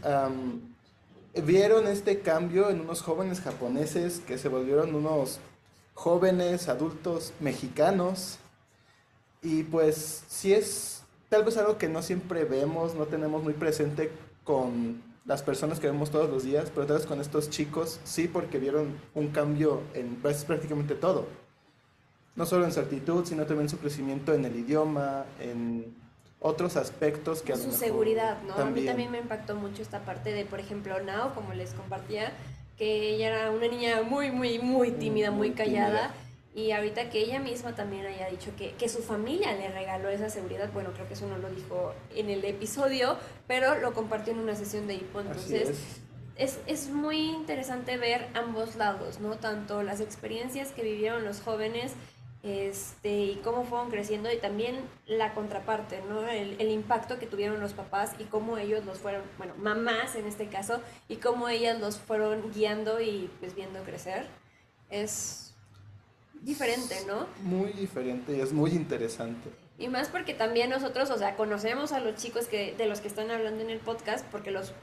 [1.44, 5.40] vieron este cambio en unos jóvenes japoneses que se volvieron unos
[5.94, 8.38] jóvenes, adultos mexicanos.
[9.42, 14.10] Y pues si es tal vez algo que no siempre vemos, no tenemos muy presente
[14.44, 18.28] con las personas que vemos todos los días, pero tal vez con estos chicos sí
[18.28, 21.26] porque vieron un cambio en pues, prácticamente todo.
[22.36, 25.94] No solo en su actitud, sino también su crecimiento en el idioma, en
[26.40, 28.54] otros aspectos que a Su seguridad, ¿no?
[28.54, 32.32] A mí también me impactó mucho esta parte de, por ejemplo, Nao, como les compartía,
[32.76, 36.14] que ella era una niña muy, muy, muy tímida, muy, callada.
[36.54, 40.30] Y ahorita que ella misma también haya dicho que, que, su familia le regaló esa
[40.30, 43.16] seguridad, bueno, creo que eso no lo dijo en el episodio,
[43.48, 45.20] pero lo compartió en una sesión de hipo.
[45.20, 45.76] Entonces,
[46.36, 49.36] es, es muy interesante ver ambos lados, ¿no?
[49.36, 51.92] Tanto las experiencias que vivieron los jóvenes
[52.44, 54.76] este, y cómo fueron creciendo y también
[55.06, 56.28] la contraparte, ¿no?
[56.28, 60.26] El, el, impacto que tuvieron los papás y cómo ellos los fueron, bueno, mamás en
[60.26, 64.26] este caso, y cómo ellas los fueron guiando y pues viendo crecer.
[64.90, 65.54] Es
[66.42, 67.26] diferente, ¿no?
[67.42, 69.48] Muy diferente y es muy interesante.
[69.78, 73.08] Y más porque también nosotros, o sea, conocemos a los chicos que, de los que
[73.08, 74.74] están hablando en el podcast porque los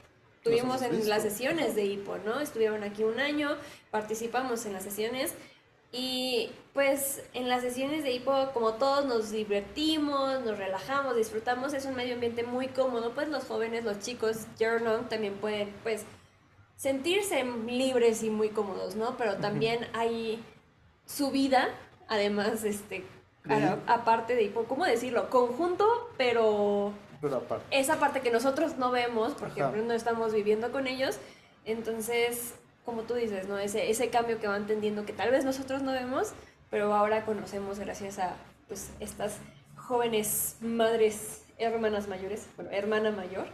[0.42, 2.40] tuvimos en las sesiones de HIPO, ¿no?
[2.40, 3.56] Estuvieron aquí un año,
[3.92, 5.34] participamos en las sesiones
[5.92, 11.84] y pues en las sesiones de hipo, como todos nos divertimos, nos relajamos, disfrutamos, es
[11.84, 16.04] un medio ambiente muy cómodo, pues los jóvenes, los chicos, Journal también pueden pues
[16.76, 19.18] sentirse libres y muy cómodos, ¿no?
[19.18, 20.42] Pero también hay
[21.04, 21.68] su vida,
[22.08, 23.04] además, este,
[23.86, 25.28] aparte de hipo, ¿cómo decirlo?
[25.28, 26.92] Conjunto, pero...
[27.20, 27.64] Pero aparte.
[27.70, 31.18] Esa parte que nosotros no vemos, porque pues, no estamos viviendo con ellos,
[31.66, 33.58] entonces como tú dices, ¿no?
[33.58, 36.32] Ese, ese cambio que van entendiendo que tal vez nosotros no vemos,
[36.70, 38.36] pero ahora conocemos gracias a
[38.68, 39.38] pues, estas
[39.76, 43.46] jóvenes madres, hermanas mayores, bueno, hermana mayor.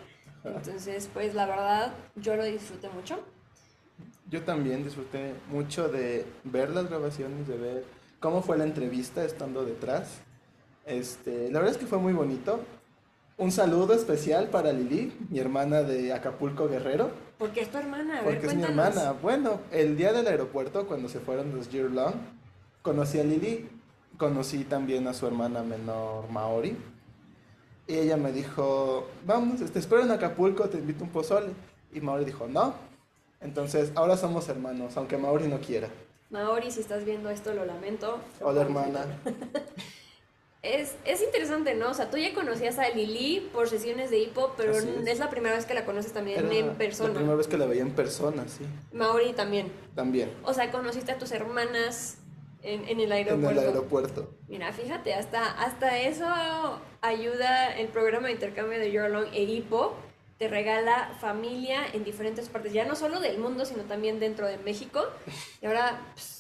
[0.44, 3.18] Entonces, pues la verdad, yo lo disfruté mucho.
[4.30, 7.84] Yo también disfruté mucho de ver las grabaciones, de ver
[8.20, 10.20] cómo fue la entrevista estando detrás.
[10.86, 12.60] Este, la verdad es que fue muy bonito.
[13.39, 17.12] Un saludo especial para Lili, mi hermana de Acapulco Guerrero.
[17.39, 19.12] Porque es tu hermana, a Porque es mi hermana.
[19.12, 22.14] Bueno, el día del aeropuerto, cuando se fueron los Year Long,
[22.82, 23.68] conocí a Lili,
[24.16, 26.76] conocí también a su hermana menor Maori.
[27.86, 31.53] Y ella me dijo, vamos, te espero en Acapulco, te invito un pozole.
[31.93, 32.74] Y Maori dijo, no.
[33.41, 35.89] Entonces, ahora somos hermanos, aunque Maori no quiera.
[36.30, 38.18] Maori, si estás viendo esto, lo lamento.
[38.41, 39.07] Hola, hermana.
[40.62, 41.90] Es, es, interesante, ¿no?
[41.90, 45.18] O sea, tú ya conocías a Lili por sesiones de hipo, pero es.
[45.18, 47.11] la primera vez que la conoces también en persona.
[47.11, 48.64] La primera vez que la veía en persona, sí.
[48.92, 49.70] Maori también.
[49.94, 50.32] También.
[50.42, 52.18] O sea, conociste a tus hermanas
[52.62, 53.50] en, en el aeropuerto.
[53.50, 54.30] En el aeropuerto.
[54.48, 56.26] Mira, fíjate, hasta, hasta eso
[57.00, 59.94] ayuda el programa de intercambio de Your Long e hipo.
[60.38, 64.59] Te regala familia en diferentes partes, ya no solo del mundo, sino también dentro de
[64.59, 65.04] México.
[65.61, 66.38] Y ahora, pues,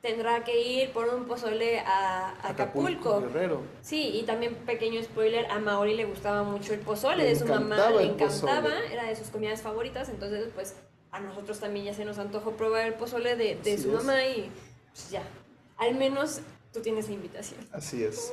[0.00, 3.20] tendrá que ir por un pozole a, Acapulco.
[3.20, 3.62] Guerrero.
[3.82, 7.90] Sí, y también pequeño spoiler, a Maori le gustaba mucho el pozole de su mamá,
[7.90, 10.74] le encantaba, era de sus comidas favoritas, entonces pues
[11.10, 14.50] a nosotros también ya se nos antojó probar el pozole de, de su mamá y
[14.92, 15.22] pues ya,
[15.76, 16.40] al menos
[16.72, 17.60] tú tienes la invitación.
[17.72, 18.32] Así es.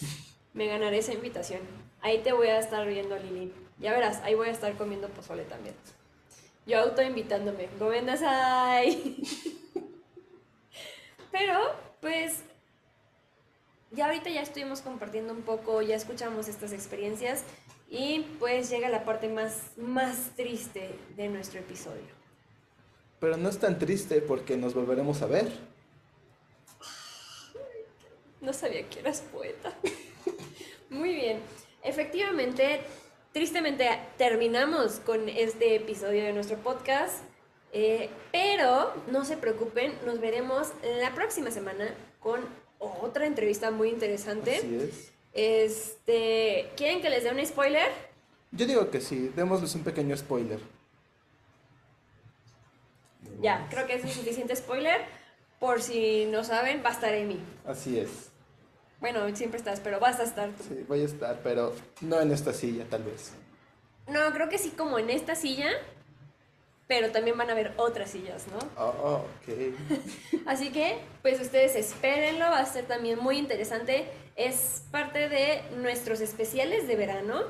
[0.52, 1.60] Me ganaré esa invitación.
[2.00, 3.52] Ahí te voy a estar viendo, Lili.
[3.78, 5.74] Ya verás, ahí voy a estar comiendo pozole también.
[6.66, 7.68] Yo auto invitándome.
[8.26, 9.22] ahí.
[11.34, 11.58] Pero,
[12.00, 12.44] pues,
[13.90, 17.42] ya ahorita ya estuvimos compartiendo un poco, ya escuchamos estas experiencias
[17.90, 22.06] y pues llega la parte más, más triste de nuestro episodio.
[23.18, 25.50] Pero no es tan triste porque nos volveremos a ver.
[28.40, 29.72] No sabía que eras poeta.
[30.88, 31.40] Muy bien.
[31.82, 32.80] Efectivamente,
[33.32, 37.24] tristemente terminamos con este episodio de nuestro podcast.
[37.76, 40.68] Eh, pero no se preocupen, nos veremos
[41.00, 42.40] la próxima semana con
[42.78, 44.58] otra entrevista muy interesante.
[44.58, 45.12] Así es.
[45.32, 47.90] Este, ¿Quieren que les dé un spoiler?
[48.52, 50.60] Yo digo que sí, démosles un pequeño spoiler.
[53.40, 55.00] Ya, creo que es un suficiente spoiler.
[55.58, 57.40] Por si no saben, va a estar Amy.
[57.66, 58.30] Así es.
[59.00, 60.62] Bueno, siempre estás, pero vas a estar tú.
[60.62, 63.32] Sí, voy a estar, pero no en esta silla, tal vez.
[64.06, 65.70] No, creo que sí como en esta silla,
[66.86, 68.58] pero también van a haber otras sillas, ¿no?
[68.82, 69.74] Oh, ok.
[70.46, 74.06] Así que, pues ustedes espérenlo, va a ser también muy interesante.
[74.36, 77.42] Es parte de nuestros especiales de verano,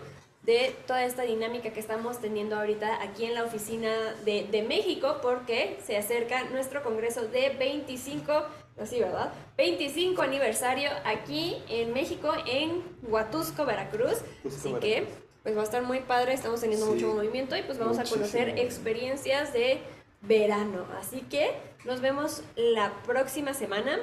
[0.43, 3.91] de toda esta dinámica que estamos teniendo ahorita aquí en la oficina
[4.24, 8.45] de, de México, porque se acerca nuestro congreso de 25,
[8.78, 9.32] así, ¿verdad?
[9.57, 14.18] 25 aniversario aquí en México, en Huatusco, Veracruz.
[14.47, 15.07] así que
[15.45, 18.59] pues va a estar muy padre, estamos teniendo mucho movimiento y pues vamos a conocer
[18.59, 19.78] experiencias de
[20.22, 20.86] verano.
[20.99, 21.53] Así que
[21.84, 23.99] nos vemos la próxima semana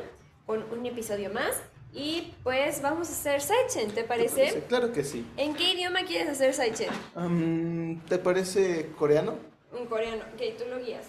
[0.45, 1.61] con un episodio más.
[1.93, 4.63] Y pues vamos a hacer Saichen, ¿te parece?
[4.69, 5.25] Claro que sí.
[5.35, 6.89] ¿En qué idioma quieres hacer Saichen?
[8.07, 9.35] ¿Te parece coreano?
[9.75, 11.07] En coreano, ok, tú lo guías.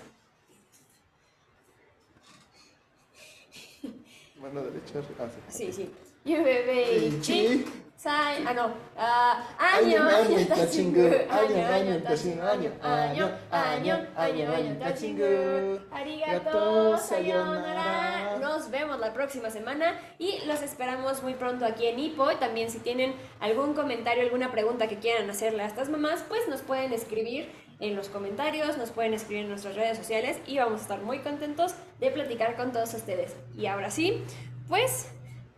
[4.41, 5.03] Mano derecha.
[5.20, 5.70] Ah, sí.
[5.70, 5.89] Sí,
[6.24, 7.20] sí.
[7.20, 7.64] Chi.
[8.03, 8.66] Sai, ah no,
[8.98, 18.38] ah, año, año, tachingu, año, año, tachingu, año, año, año, año, año, tachingu, arigato, sayonara.
[18.40, 22.28] Nos vemos la próxima semana y los esperamos muy pronto aquí en Ipo.
[22.38, 26.61] También si tienen algún comentario, alguna pregunta que quieran hacerle a estas mamás, pues nos
[26.62, 30.82] pueden escribir en los comentarios, nos pueden escribir en nuestras redes sociales y vamos a
[30.82, 33.36] estar muy contentos de platicar con todos ustedes.
[33.57, 34.24] Y ahora sí,
[34.66, 35.07] pues,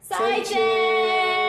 [0.03, 1.44] ¡Saichen!